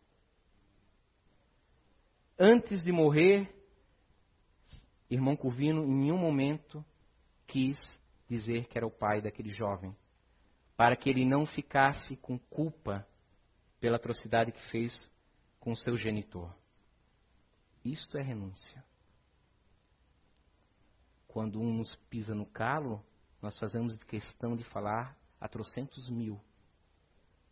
[2.39, 3.55] Antes de morrer,
[5.11, 6.85] irmão Curvino em nenhum momento
[7.47, 7.79] quis
[8.29, 9.97] dizer que era o pai daquele jovem,
[10.77, 13.07] para que ele não ficasse com culpa
[13.81, 14.93] pela atrocidade que fez
[15.61, 16.53] com seu genitor.
[17.85, 18.85] Isto é renúncia.
[21.27, 23.05] Quando um nos pisa no calo,
[23.43, 26.41] nós fazemos questão de falar a trocentos mil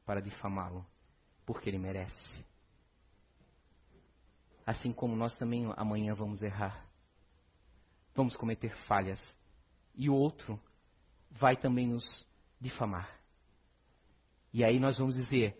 [0.05, 0.87] para difamá-lo,
[1.45, 2.45] porque ele merece.
[4.67, 6.89] Assim como nós também amanhã vamos errar,
[8.15, 9.21] vamos cometer falhas,
[9.95, 10.61] e o outro
[11.31, 12.27] vai também nos
[12.61, 13.21] difamar.
[14.53, 15.59] E aí nós vamos dizer: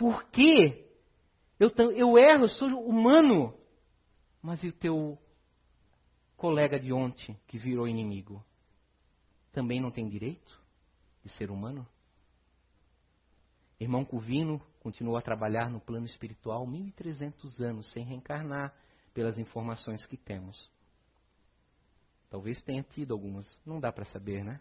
[0.00, 0.90] por que
[1.60, 3.54] eu, eu erro, eu sou humano,
[4.40, 5.18] mas e o teu
[6.36, 8.42] colega de ontem que virou inimigo?
[9.52, 10.60] também não tem direito
[11.22, 11.86] de ser humano?
[13.78, 18.74] Irmão Cuvino continuou a trabalhar no plano espiritual 1.300 anos, sem reencarnar,
[19.12, 20.70] pelas informações que temos.
[22.28, 24.60] Talvez tenha tido algumas, não dá para saber, né?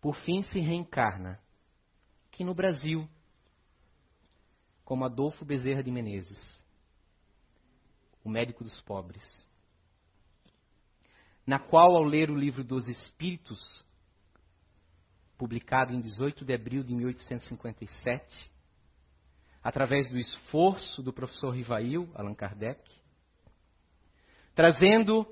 [0.00, 1.40] Por fim, se reencarna
[2.28, 3.08] aqui no Brasil,
[4.88, 6.64] como Adolfo Bezerra de Menezes,
[8.24, 9.22] o médico dos pobres
[11.46, 13.84] na qual, ao ler o livro dos Espíritos,
[15.36, 18.50] publicado em 18 de abril de 1857,
[19.62, 22.82] através do esforço do professor Rivail, Allan Kardec,
[24.54, 25.26] trazendo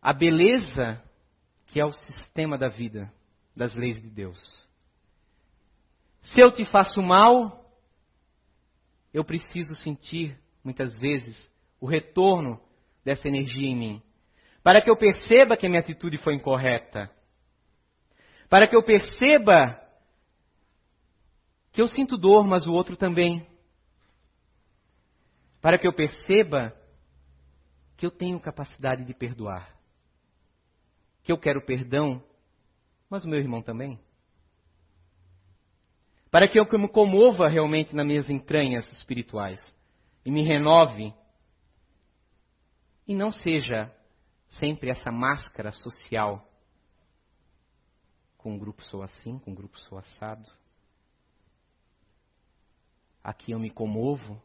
[0.00, 1.02] a beleza
[1.66, 3.12] que é o sistema da vida,
[3.54, 4.68] das leis de Deus.
[6.22, 7.63] Se eu te faço mal,
[9.14, 11.50] eu preciso sentir, muitas vezes,
[11.80, 12.60] o retorno
[13.04, 14.02] dessa energia em mim.
[14.60, 17.08] Para que eu perceba que a minha atitude foi incorreta,
[18.50, 19.80] para que eu perceba
[21.72, 23.46] que eu sinto dor, mas o outro também,
[25.60, 26.76] para que eu perceba
[27.96, 29.76] que eu tenho capacidade de perdoar,
[31.22, 32.22] que eu quero perdão,
[33.08, 34.00] mas o meu irmão também.
[36.34, 39.60] Para que eu me comova realmente nas minhas entranhas espirituais
[40.24, 41.14] e me renove
[43.06, 43.94] e não seja
[44.58, 46.44] sempre essa máscara social.
[48.36, 50.50] Com um grupo sou assim, com um grupo sou assado.
[53.22, 54.42] Aqui eu me comovo,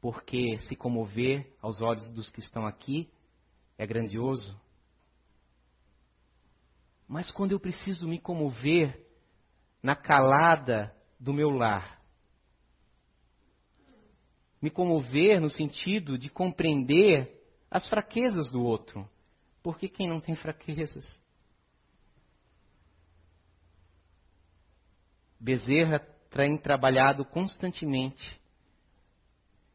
[0.00, 3.08] porque se comover aos olhos dos que estão aqui
[3.78, 4.60] é grandioso.
[7.06, 9.07] Mas quando eu preciso me comover
[9.82, 11.98] na calada do meu lar,
[14.60, 17.38] me comover no sentido de compreender
[17.70, 19.08] as fraquezas do outro.
[19.62, 21.04] Porque quem não tem fraquezas?
[25.38, 26.00] Bezerra
[26.30, 28.40] tem trabalhado constantemente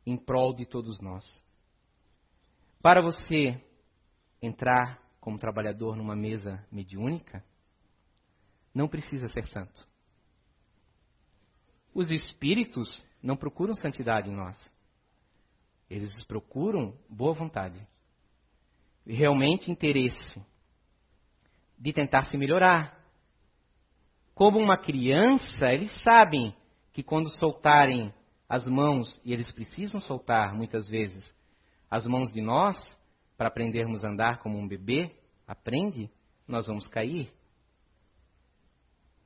[0.06, 1.24] em prol de todos nós.
[2.82, 3.62] Para você
[4.42, 7.44] entrar como trabalhador numa mesa mediúnica,
[8.74, 9.93] não precisa ser santo.
[11.94, 14.58] Os espíritos não procuram santidade em nós.
[15.90, 17.80] Eles procuram boa vontade,
[19.06, 20.42] realmente interesse
[21.78, 23.00] de tentar se melhorar.
[24.34, 26.56] Como uma criança, eles sabem
[26.92, 28.14] que quando soltarem
[28.48, 31.34] as mãos, e eles precisam soltar muitas vezes,
[31.90, 32.78] as mãos de nós,
[33.38, 35.12] para aprendermos a andar como um bebê,
[35.48, 36.10] aprende,
[36.48, 37.32] nós vamos cair.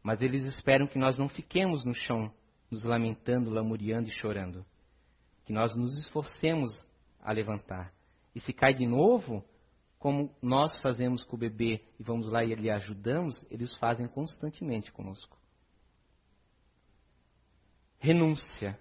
[0.02, 2.34] Mas eles esperam que nós não fiquemos no chão,
[2.70, 4.66] nos lamentando, lamuriando e chorando.
[5.46, 6.70] Que nós nos esforcemos
[7.22, 7.94] a levantar.
[8.36, 9.44] E se cai de novo,
[9.98, 14.92] como nós fazemos com o bebê e vamos lá e lhe ajudamos, eles fazem constantemente
[14.92, 15.38] conosco.
[18.00, 18.80] Renúncia.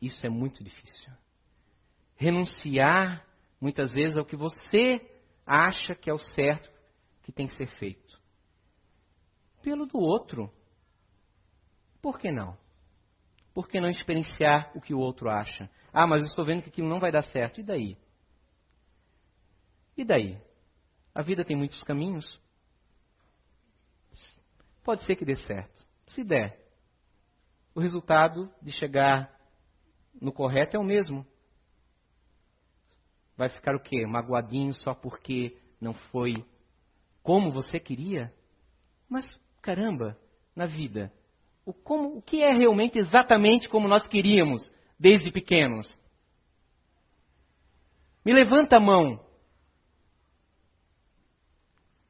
[0.00, 1.12] Isso é muito difícil.
[2.16, 3.26] Renunciar,
[3.60, 5.00] muitas vezes, ao que você
[5.44, 6.70] acha que é o certo
[7.22, 8.18] que tem que ser feito.
[9.62, 10.52] Pelo do outro.
[12.00, 12.56] Por que não?
[13.54, 15.68] Por que não experienciar o que o outro acha?
[15.92, 17.60] Ah, mas eu estou vendo que aquilo não vai dar certo.
[17.60, 17.98] E daí?
[19.96, 20.40] E daí?
[21.14, 22.40] A vida tem muitos caminhos.
[24.84, 25.84] Pode ser que dê certo.
[26.08, 26.64] Se der,
[27.74, 29.36] o resultado de chegar
[30.20, 31.26] no correto é o mesmo.
[33.36, 34.06] Vai ficar o quê?
[34.06, 36.44] Magoadinho só porque não foi
[37.22, 38.32] como você queria?
[39.08, 39.24] Mas,
[39.60, 40.18] caramba,
[40.56, 41.12] na vida,
[41.68, 44.62] o, como, o que é realmente exatamente como nós queríamos
[44.98, 45.86] desde pequenos?
[48.24, 49.22] Me levanta a mão.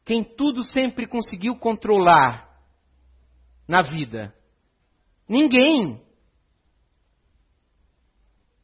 [0.04, 2.48] Quem tudo sempre conseguiu controlar
[3.66, 4.32] na vida?
[5.28, 6.00] Ninguém.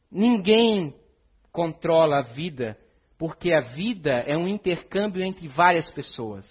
[0.09, 0.95] Ninguém
[1.51, 2.79] controla a vida,
[3.17, 6.47] porque a vida é um intercâmbio entre várias pessoas.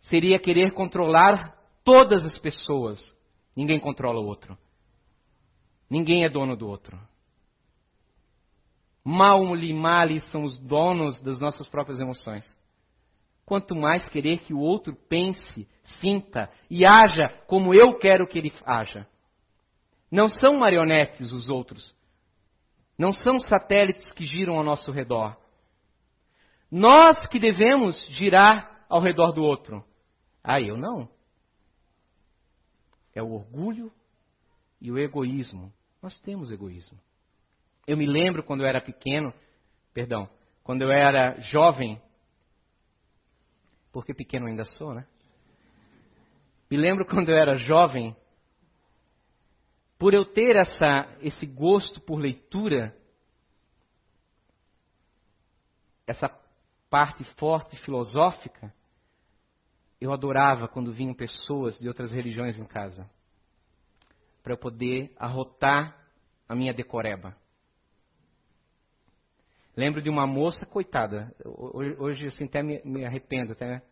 [0.00, 3.00] Seria querer controlar todas as pessoas.
[3.54, 4.58] Ninguém controla o outro.
[5.88, 6.98] Ninguém é dono do outro.
[9.04, 12.44] Mal e mali são os donos das nossas próprias emoções.
[13.44, 15.68] Quanto mais querer que o outro pense,
[16.00, 19.06] sinta e haja como eu quero que ele haja.
[20.10, 21.94] Não são marionetes os outros.
[22.96, 25.36] Não são satélites que giram ao nosso redor.
[26.70, 29.84] Nós que devemos girar ao redor do outro.
[30.42, 31.08] Ah, eu não.
[33.14, 33.92] É o orgulho
[34.80, 35.72] e o egoísmo.
[36.02, 36.98] Nós temos egoísmo.
[37.86, 39.32] Eu me lembro quando eu era pequeno,
[39.92, 40.28] perdão,
[40.62, 42.00] quando eu era jovem,
[43.92, 45.06] porque pequeno ainda sou, né?
[46.70, 48.16] Me lembro quando eu era jovem,
[49.98, 52.96] por eu ter essa, esse gosto por leitura,
[56.06, 56.28] essa
[56.90, 58.74] parte forte filosófica,
[60.04, 63.08] eu adorava quando vinham pessoas de outras religiões em casa,
[64.42, 65.96] para eu poder arrotar
[66.48, 67.34] a minha decoreba.
[69.76, 71.34] Lembro de uma moça, coitada,
[71.98, 73.82] hoje assim até me, arrependo, até,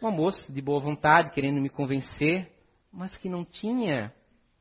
[0.00, 2.52] uma moça de boa vontade, querendo me convencer,
[2.92, 4.12] mas que não tinha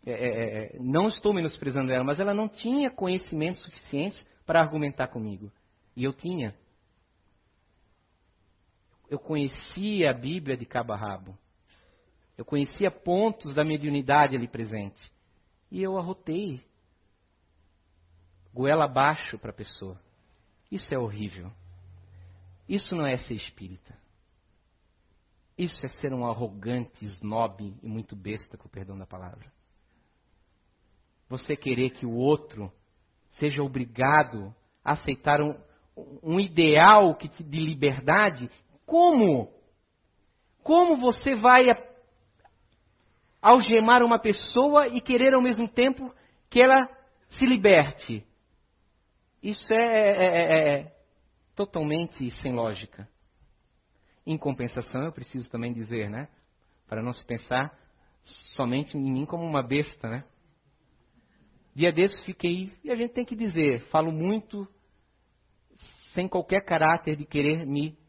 [0.06, 5.08] é, é, é, não estou menosprezando ela, mas ela não tinha conhecimentos suficientes para argumentar
[5.08, 5.52] comigo.
[5.96, 6.56] E eu tinha.
[9.12, 11.38] Eu conhecia a Bíblia de cabo a rabo.
[12.36, 14.99] Eu conhecia pontos da mediunidade ali presente.
[15.70, 16.66] E eu arrotei.
[18.51, 20.01] Goela abaixo para a pessoa.
[20.72, 21.51] Isso é horrível.
[22.68, 23.95] Isso não é ser espírita.
[25.55, 29.51] Isso é ser um arrogante, snob e muito besta, com o perdão da palavra
[31.32, 32.70] você querer que o outro
[33.39, 34.53] seja obrigado
[34.84, 35.55] a aceitar um,
[36.22, 38.51] um ideal de liberdade,
[38.92, 39.50] como?
[40.64, 41.68] Como você vai
[43.42, 46.14] algemar uma pessoa e querer ao mesmo tempo
[46.50, 46.86] que ela
[47.30, 48.28] se liberte?
[49.42, 50.96] Isso é, é, é, é
[51.56, 53.08] totalmente sem lógica.
[54.28, 56.28] Em compensação, eu preciso também dizer, né?
[56.86, 57.74] Para não se pensar
[58.58, 60.26] somente em mim como uma besta, né?
[61.74, 64.68] Dia desses fiquei, e a gente tem que dizer, falo muito
[66.14, 68.01] sem qualquer caráter de querer me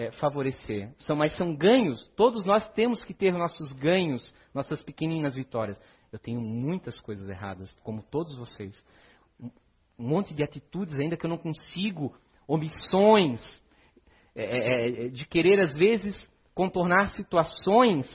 [0.00, 0.92] é, favorecer.
[1.00, 5.80] São, mas são ganhos, todos nós temos que ter nossos ganhos, nossas pequeninas vitórias.
[6.12, 8.82] Eu tenho muitas coisas erradas, como todos vocês.
[9.40, 9.50] Um,
[9.98, 12.16] monte de atitudes ainda que eu não consigo,
[12.48, 13.40] omissões,
[14.34, 18.06] é, é, é de querer às vezes contornar situações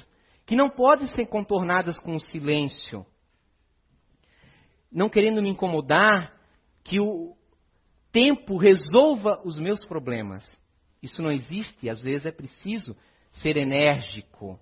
[0.46, 3.06] que não podem ser contornadas com o silêncio
[4.96, 6.34] não querendo me incomodar,
[6.82, 7.36] que o
[8.14, 10.46] tempo resolva os meus problemas.
[11.06, 12.96] Isso não existe, às vezes é preciso
[13.34, 14.60] ser enérgico.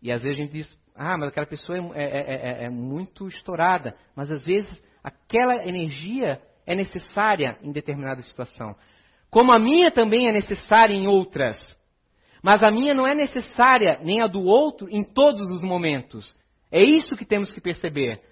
[0.00, 3.26] E às vezes a gente diz, ah, mas aquela pessoa é, é, é, é muito
[3.26, 3.96] estourada.
[4.14, 4.70] Mas às vezes
[5.02, 8.76] aquela energia é necessária em determinada situação.
[9.30, 11.56] Como a minha também é necessária em outras.
[12.40, 16.36] Mas a minha não é necessária, nem a do outro, em todos os momentos.
[16.70, 18.22] É isso que temos que perceber.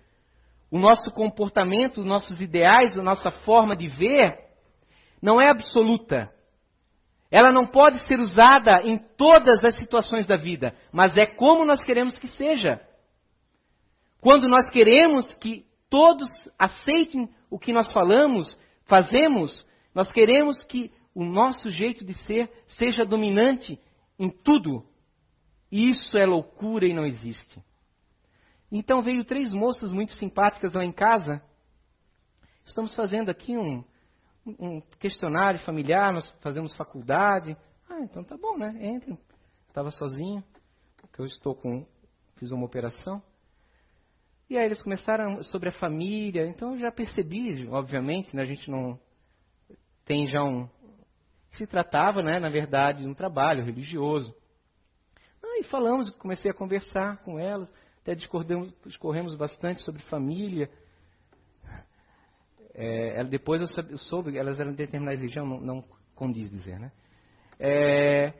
[0.70, 4.45] O nosso comportamento, os nossos ideais, a nossa forma de ver,
[5.20, 6.30] não é absoluta.
[7.30, 11.82] Ela não pode ser usada em todas as situações da vida, mas é como nós
[11.84, 12.80] queremos que seja.
[14.20, 21.24] Quando nós queremos que todos aceitem o que nós falamos, fazemos, nós queremos que o
[21.24, 23.80] nosso jeito de ser seja dominante
[24.18, 24.84] em tudo.
[25.70, 27.62] Isso é loucura e não existe.
[28.70, 31.42] Então veio três moças muito simpáticas lá em casa.
[32.64, 33.84] Estamos fazendo aqui um,
[34.58, 37.56] um questionário familiar, nós fazemos faculdade.
[37.88, 38.74] Ah, então tá bom, né?
[38.80, 39.18] Entre.
[39.68, 40.42] Estava sozinho,
[40.96, 41.86] porque eu estou com.
[42.36, 43.22] Fiz uma operação.
[44.48, 46.46] E aí eles começaram sobre a família.
[46.46, 48.98] Então eu já percebi, obviamente, né, a gente não
[50.04, 50.68] tem já um.
[51.52, 54.34] Se tratava, né, na verdade, de um trabalho religioso.
[55.42, 57.68] Aí falamos, comecei a conversar com elas,
[58.02, 60.70] até discorremos, discorremos bastante sobre família.
[62.78, 66.92] É, depois eu soube, que elas eram de determinada religião, não, não condiz dizer, né?
[67.58, 68.34] É,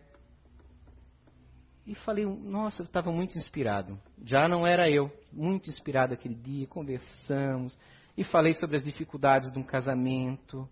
[1.87, 3.99] e falei, nossa, eu estava muito inspirado.
[4.22, 7.78] Já não era eu, muito inspirado aquele dia, conversamos.
[8.14, 10.68] E falei sobre as dificuldades de um casamento,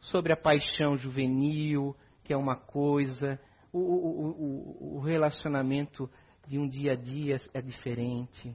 [0.00, 3.40] sobre a paixão juvenil, que é uma coisa,
[3.72, 6.10] o, o, o, o relacionamento
[6.46, 8.54] de um dia a dia é diferente.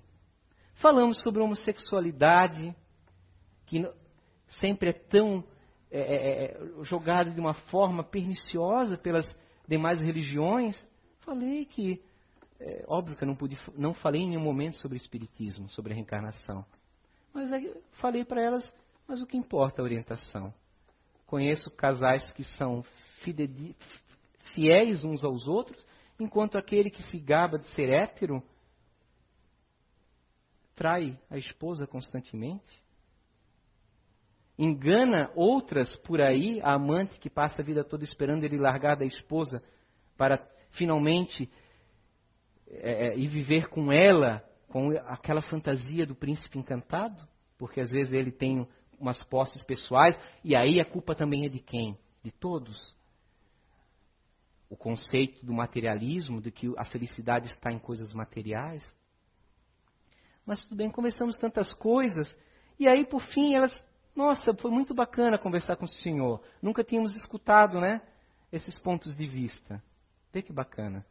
[0.76, 2.76] Falamos sobre homossexualidade,
[3.66, 3.80] que
[4.60, 5.44] sempre é tão
[5.92, 9.26] é, é, é jogada de uma forma perniciosa pelas
[9.68, 10.76] demais religiões.
[11.20, 12.02] Falei que,
[12.60, 15.96] é, óbvio que eu não, pude, não falei em nenhum momento sobre espiritismo, sobre a
[15.96, 16.66] reencarnação.
[17.34, 18.74] Mas aí falei para elas,
[19.08, 20.54] mas o que importa a orientação?
[21.26, 22.84] Conheço casais que são
[24.54, 25.84] fiéis uns aos outros,
[26.20, 28.44] enquanto aquele que se gaba de ser hétero
[30.76, 32.83] trai a esposa constantemente.
[34.64, 39.04] Engana outras por aí, a amante que passa a vida toda esperando ele largar da
[39.04, 39.62] esposa
[40.16, 40.38] para
[40.72, 41.52] finalmente
[42.70, 48.14] é, é, ir viver com ela, com aquela fantasia do príncipe encantado, porque às vezes
[48.14, 48.66] ele tem
[48.98, 51.98] umas posses pessoais, e aí a culpa também é de quem?
[52.24, 52.96] De todos.
[54.70, 58.82] O conceito do materialismo, de que a felicidade está em coisas materiais.
[60.46, 62.34] Mas tudo bem, conversamos tantas coisas,
[62.80, 66.42] e aí por fim elas, nossa, foi muito bacana conversar com o senhor.
[66.62, 68.02] Nunca tínhamos escutado, né,
[68.52, 69.82] esses pontos de vista.
[70.32, 71.06] Vê que bacana.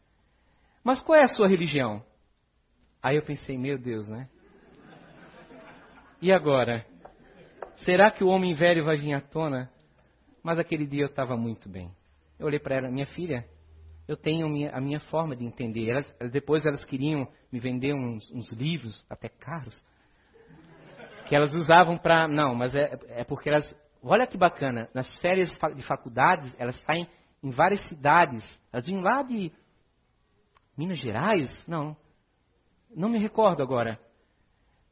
[0.85, 2.05] Mas qual é a sua religião?
[3.03, 4.29] Aí eu pensei, meu Deus, né?
[6.21, 6.87] E agora?
[7.85, 9.71] Será que o homem velho vai vir à tona?
[10.43, 11.91] Mas aquele dia eu estava muito bem.
[12.39, 13.45] Eu olhei para ela, minha filha,
[14.07, 15.91] eu tenho minha, a minha forma de entender.
[15.91, 19.81] Elas, depois elas queriam me vender uns, uns, livros, até caros,
[21.27, 22.29] que elas usavam para.
[22.29, 23.75] Não, mas é, é porque elas.
[24.03, 27.07] Olha que bacana, nas férias de faculdades, elas saem
[27.43, 28.45] em várias cidades.
[28.73, 29.53] Elas vinham lá de
[30.77, 31.51] Minas Gerais?
[31.67, 31.97] Não.
[32.95, 33.99] Não me recordo agora.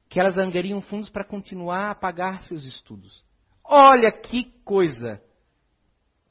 [0.09, 3.25] Que elas angariam fundos para continuar a pagar seus estudos.
[3.65, 5.23] Olha que coisa!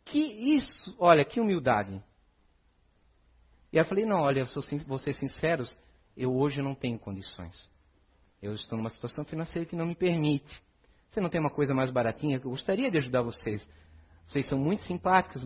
[0.06, 0.95] Que isso!
[1.00, 2.04] Olha, que humildade.
[3.72, 4.45] E eu falei, não, olha,
[4.88, 5.76] vou ser sinceros,
[6.18, 7.70] eu hoje não tenho condições.
[8.41, 10.61] Eu estou numa situação financeira que não me permite.
[11.09, 12.37] Você não tem uma coisa mais baratinha?
[12.37, 13.67] Eu gostaria de ajudar vocês.
[14.27, 15.43] Vocês são muito simpáticos,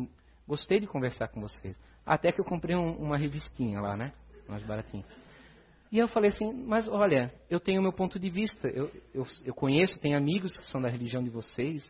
[0.48, 1.78] Gostei de conversar com vocês.
[2.06, 4.14] Até que eu comprei um, uma revistinha lá, né?
[4.48, 5.06] Mais baratinha.
[5.92, 8.68] E eu falei assim, mas olha, eu tenho meu ponto de vista.
[8.68, 11.84] Eu, eu, eu conheço, tenho amigos que são da religião de vocês.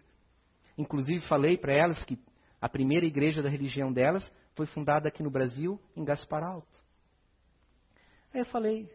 [0.77, 2.19] Inclusive falei para elas que
[2.61, 6.83] a primeira igreja da religião delas foi fundada aqui no Brasil, em Gaspar Alto.
[8.33, 8.89] Aí eu falei,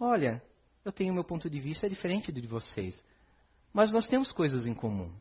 [0.00, 0.42] olha,
[0.88, 2.94] eu tenho meu ponto de vista, é diferente do de vocês.
[3.72, 5.12] Mas nós temos coisas em comum.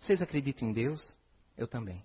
[0.00, 1.00] Vocês acreditam em Deus?
[1.56, 2.02] Eu também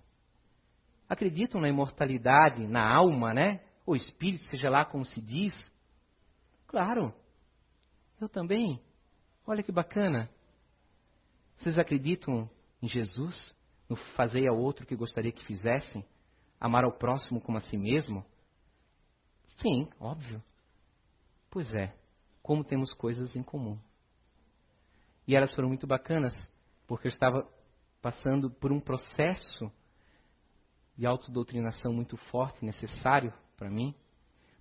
[1.08, 3.60] acreditam na imortalidade, na alma, né?
[3.86, 5.54] O espírito, seja lá como se diz.
[6.66, 7.14] Claro,
[8.20, 8.80] eu também.
[9.46, 10.30] Olha que bacana.
[11.56, 12.48] Vocês acreditam
[12.82, 13.54] em Jesus?
[13.88, 16.04] No fazer ao outro que gostaria que fizessem?
[16.58, 18.24] Amar ao próximo como a si mesmo?
[19.58, 20.42] Sim, óbvio.
[21.50, 21.94] Pois é,
[22.44, 23.78] como temos coisas em comum.
[25.26, 26.34] E elas foram muito bacanas,
[26.86, 27.48] porque eu estava
[28.02, 29.72] passando por um processo
[30.94, 33.94] de autodoutrinação muito forte, necessário para mim,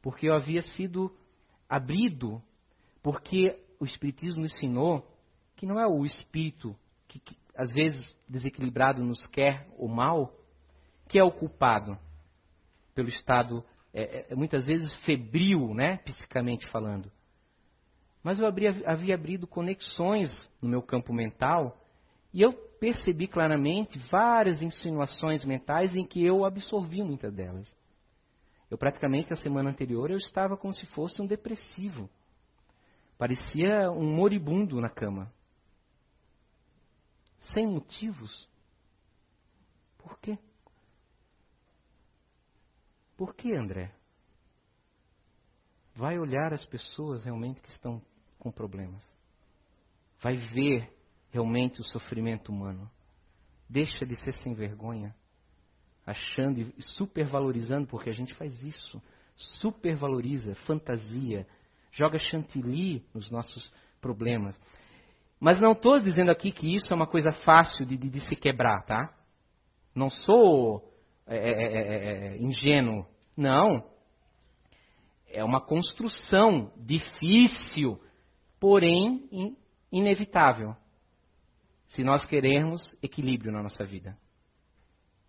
[0.02, 1.14] porque eu havia sido
[1.68, 2.42] abrido,
[3.02, 5.06] porque o Espiritismo ensinou
[5.58, 6.74] que não é o espírito
[7.10, 10.34] que, que às vezes desequilibrado nos quer o mal,
[11.10, 12.00] que é o culpado.
[12.96, 13.62] pelo estado,
[13.94, 17.12] é, é, muitas vezes, febril, né, psicamente falando.
[18.24, 21.78] Mas eu abri, havia abrido conexões no meu campo mental
[22.34, 27.70] e eu percebi claramente várias insinuações mentais em que eu absorvi muitas delas.
[28.72, 32.10] Eu praticamente, a semana anterior, eu estava como se fosse um depressivo.
[33.18, 35.32] Parecia um moribundo na cama.
[37.54, 38.50] Sem motivos.
[39.98, 40.40] Por quê?
[43.16, 43.94] Por que, André?
[45.96, 48.02] Vai olhar as pessoas realmente que estão
[48.44, 49.02] com problemas.
[50.22, 50.92] Vai ver
[51.32, 52.90] realmente o sofrimento humano.
[53.70, 55.16] Deixa de ser sem vergonha,
[56.06, 59.02] achando e supervalorizando, porque a gente faz isso.
[59.36, 61.48] Supervaloriza, fantasia,
[61.92, 64.60] joga chantilly nos nossos problemas.
[65.40, 68.36] Mas não estou dizendo aqui que isso é uma coisa fácil de, de, de se
[68.36, 69.14] quebrar, tá?
[69.96, 70.94] Não sou
[71.26, 73.06] é é, é, é, é, ingênuo.
[73.36, 73.84] Não.
[75.28, 78.00] É uma construção difícil,
[78.64, 79.58] porém in,
[79.92, 80.74] inevitável.
[81.88, 84.18] Se nós queremos equilíbrio na nossa vida.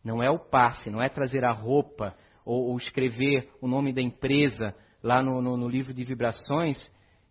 [0.05, 4.01] Não é o passe, não é trazer a roupa ou, ou escrever o nome da
[4.01, 4.72] empresa
[5.03, 6.78] lá no, no, no livro de vibrações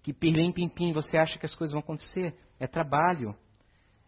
[0.02, 2.36] que pirlim pim pim você acha que as coisas vão acontecer.
[2.60, 3.34] É trabalho.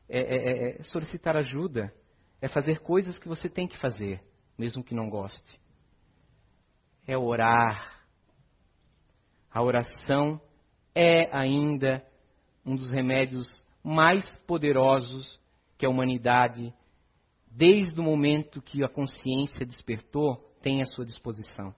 [0.09, 1.93] É, é, é, solicitar ajuda.
[2.41, 4.21] É fazer coisas que você tem que fazer,
[4.57, 5.61] mesmo que não goste.
[7.07, 8.03] É orar.
[9.49, 10.41] A oração
[10.95, 12.03] é ainda
[12.65, 13.45] um dos remédios
[13.83, 15.39] mais poderosos
[15.77, 16.73] que a humanidade,
[17.51, 21.75] desde o momento que a consciência despertou, tem à sua disposição.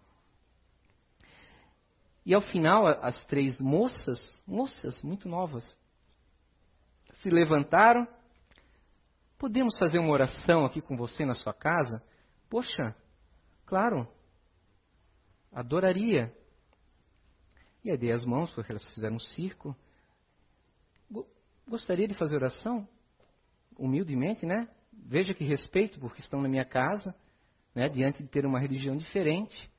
[2.25, 5.65] E ao final, as três moças, moças muito novas,
[7.15, 8.07] se levantaram
[9.37, 12.01] Podemos fazer uma oração aqui com você na sua casa?
[12.49, 12.95] Poxa,
[13.67, 14.07] claro,
[15.53, 16.33] adoraria.
[17.87, 19.73] E aí dei as mãos, porque elas fizeram um circo.
[21.65, 22.85] Gostaria de fazer oração?
[23.77, 24.67] Humildemente, né?
[24.91, 27.15] Veja que respeito, porque estão na minha casa,
[27.73, 27.87] né?
[27.87, 29.71] diante de ter uma religião diferente.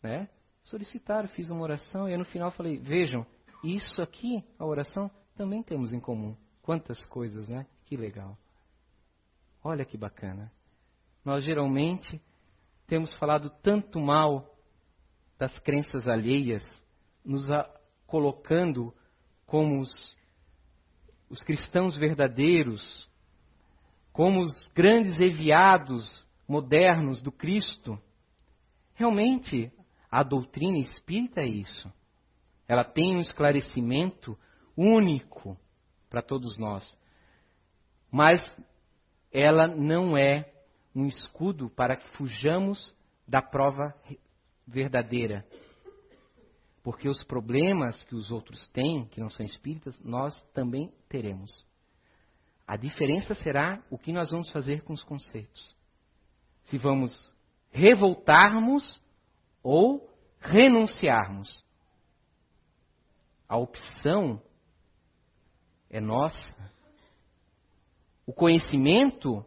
[0.00, 0.28] Né?
[0.62, 3.26] Solicitaram, fiz uma oração, e no final falei: vejam,
[3.64, 6.36] isso aqui, a oração, também temos em comum.
[6.62, 7.66] Quantas coisas, né?
[7.86, 8.38] Que legal.
[9.64, 10.52] Olha que bacana.
[11.24, 12.22] Nós geralmente
[12.86, 14.48] temos falado tanto mal
[15.36, 16.62] das crenças alheias,
[17.24, 17.46] nos
[18.06, 18.94] colocando
[19.46, 20.16] como os,
[21.28, 23.10] os cristãos verdadeiros,
[24.12, 27.98] como os grandes enviados modernos do Cristo.
[28.94, 29.72] Realmente,
[30.10, 31.90] a doutrina espírita é isso.
[32.68, 34.38] Ela tem um esclarecimento
[34.76, 35.58] único
[36.10, 36.98] para todos nós.
[38.10, 38.40] Mas
[39.32, 40.52] ela não é
[40.94, 42.94] um escudo para que fujamos
[43.26, 43.94] da prova
[44.66, 45.46] verdadeira.
[46.82, 51.64] Porque os problemas que os outros têm, que não são espíritas, nós também teremos.
[52.66, 55.76] A diferença será o que nós vamos fazer com os conceitos.
[56.64, 57.12] Se vamos
[57.70, 59.02] revoltarmos
[59.62, 60.10] ou
[60.40, 61.64] renunciarmos.
[63.48, 64.42] A opção
[65.90, 66.72] é nossa.
[68.26, 69.44] O conhecimento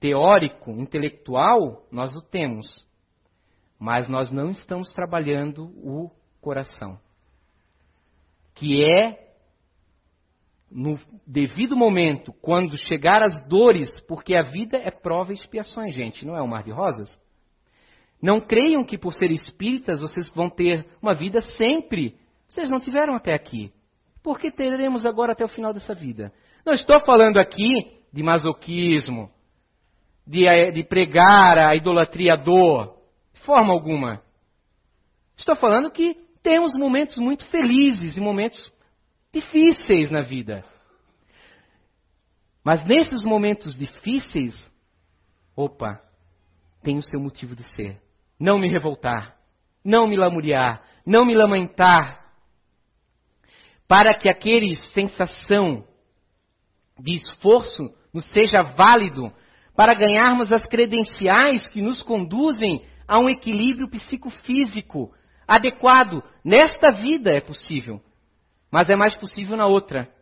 [0.00, 2.66] teórico, intelectual, nós o temos.
[3.78, 6.10] Mas nós não estamos trabalhando o
[6.46, 6.96] coração.
[8.54, 9.32] Que é,
[10.70, 16.24] no devido momento, quando chegar as dores, porque a vida é prova e expiações, gente,
[16.24, 17.10] não é um mar de rosas.
[18.22, 22.16] Não creiam que por ser espíritas vocês vão ter uma vida sempre.
[22.48, 23.72] Vocês não tiveram até aqui.
[24.22, 26.32] Por que teremos agora até o final dessa vida?
[26.64, 29.30] Não estou falando aqui de masoquismo,
[30.24, 32.98] de, eh, de pregar a idolatria à dor,
[33.34, 34.22] de forma alguma.
[35.36, 38.72] Estou falando que temos momentos muito felizes e momentos
[39.34, 40.64] difíceis na vida.
[42.64, 44.54] Mas nesses momentos difíceis,
[45.56, 46.00] opa,
[46.84, 48.00] tem o seu motivo de ser.
[48.38, 49.36] Não me revoltar,
[49.84, 52.24] não me lamuriar, não me lamentar,
[53.88, 55.84] para que aquele sensação
[56.96, 59.32] de esforço nos seja válido
[59.74, 65.12] para ganharmos as credenciais que nos conduzem a um equilíbrio psicofísico
[65.46, 66.22] adequado.
[66.44, 68.02] Nesta vida é possível,
[68.70, 70.12] mas é mais possível na outra.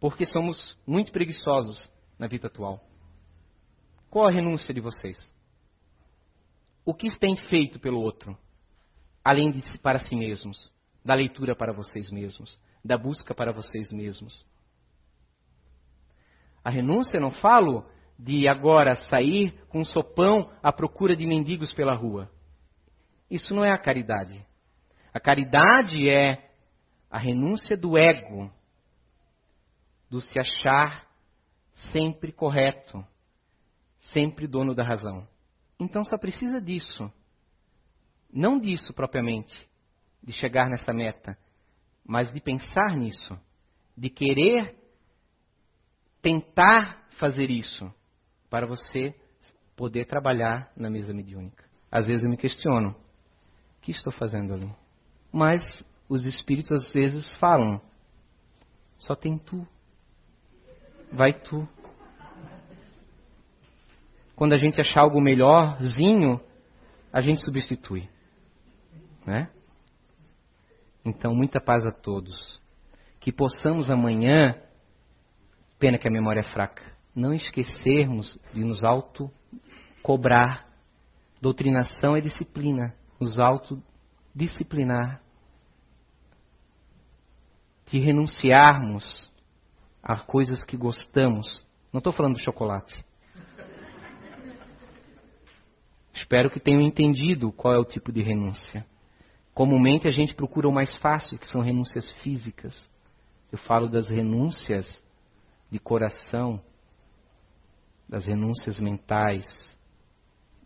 [0.00, 2.80] Porque somos muito preguiçosos na vida atual.
[4.10, 5.18] Qual a renúncia de vocês?
[6.84, 8.36] O que têm feito pelo outro?
[9.24, 10.70] Além de para si mesmos,
[11.04, 14.44] da leitura para vocês mesmos, da busca para vocês mesmos.
[16.62, 17.86] A renúncia, não falo
[18.18, 22.30] de agora sair com um sopão à procura de mendigos pela rua.
[23.34, 24.46] Isso não é a caridade.
[25.12, 26.52] A caridade é
[27.10, 28.48] a renúncia do ego,
[30.08, 31.04] do se achar
[31.90, 33.04] sempre correto,
[34.12, 35.26] sempre dono da razão.
[35.80, 37.12] Então só precisa disso.
[38.32, 39.68] Não disso propriamente,
[40.22, 41.36] de chegar nessa meta,
[42.06, 43.36] mas de pensar nisso,
[43.96, 44.76] de querer
[46.22, 47.92] tentar fazer isso
[48.48, 49.12] para você
[49.74, 51.64] poder trabalhar na mesa mediúnica.
[51.90, 53.02] Às vezes eu me questiono:
[53.84, 54.70] que estou fazendo ali?
[55.30, 55.62] Mas
[56.08, 57.80] os espíritos às vezes falam:
[58.96, 59.66] só tem tu.
[61.12, 61.68] Vai tu.
[64.34, 66.40] Quando a gente achar algo melhorzinho,
[67.12, 68.08] a gente substitui.
[69.24, 69.48] Né?
[71.04, 72.60] Então, muita paz a todos.
[73.20, 74.60] Que possamos amanhã,
[75.78, 76.82] pena que a memória é fraca,
[77.14, 80.66] não esquecermos de nos auto-cobrar.
[81.40, 82.94] Doutrinação é disciplina,
[83.24, 85.20] nos autodisciplinar.
[87.86, 89.30] De renunciarmos
[90.02, 91.64] a coisas que gostamos.
[91.92, 93.04] Não estou falando do chocolate.
[96.12, 98.86] Espero que tenham entendido qual é o tipo de renúncia.
[99.52, 102.74] Comumente a gente procura o mais fácil, que são renúncias físicas.
[103.52, 105.00] Eu falo das renúncias
[105.70, 106.60] de coração,
[108.08, 109.46] das renúncias mentais,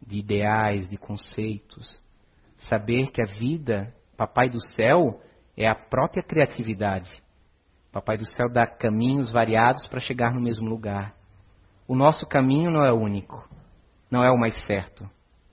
[0.06, 2.00] de ideais, de conceitos.
[2.58, 5.20] Saber que a vida, Papai do Céu,
[5.56, 7.10] é a própria criatividade.
[7.92, 11.14] Papai do Céu dá caminhos variados para chegar no mesmo lugar.
[11.86, 13.48] O nosso caminho não é único,
[14.10, 15.08] não é o mais certo.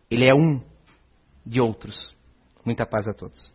[0.10, 0.62] Ele é um
[1.46, 2.16] de outros.
[2.66, 3.54] Muita paz a todos.